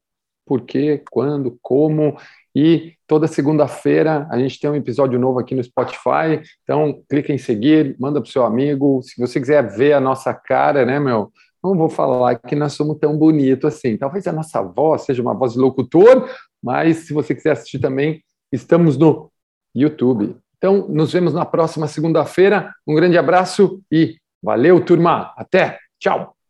[0.45, 2.17] por quê, quando, como.
[2.55, 6.41] E toda segunda-feira a gente tem um episódio novo aqui no Spotify.
[6.63, 9.01] Então, clica em seguir, manda para o seu amigo.
[9.03, 11.31] Se você quiser ver a nossa cara, né, meu?
[11.63, 13.95] Não vou falar que nós somos tão bonitos assim.
[13.95, 16.29] Talvez a nossa voz seja uma voz de locutor,
[16.61, 19.31] mas se você quiser assistir também, estamos no
[19.73, 20.35] YouTube.
[20.57, 22.73] Então, nos vemos na próxima segunda-feira.
[22.85, 25.33] Um grande abraço e valeu, turma.
[25.37, 25.79] Até.
[25.99, 26.40] Tchau.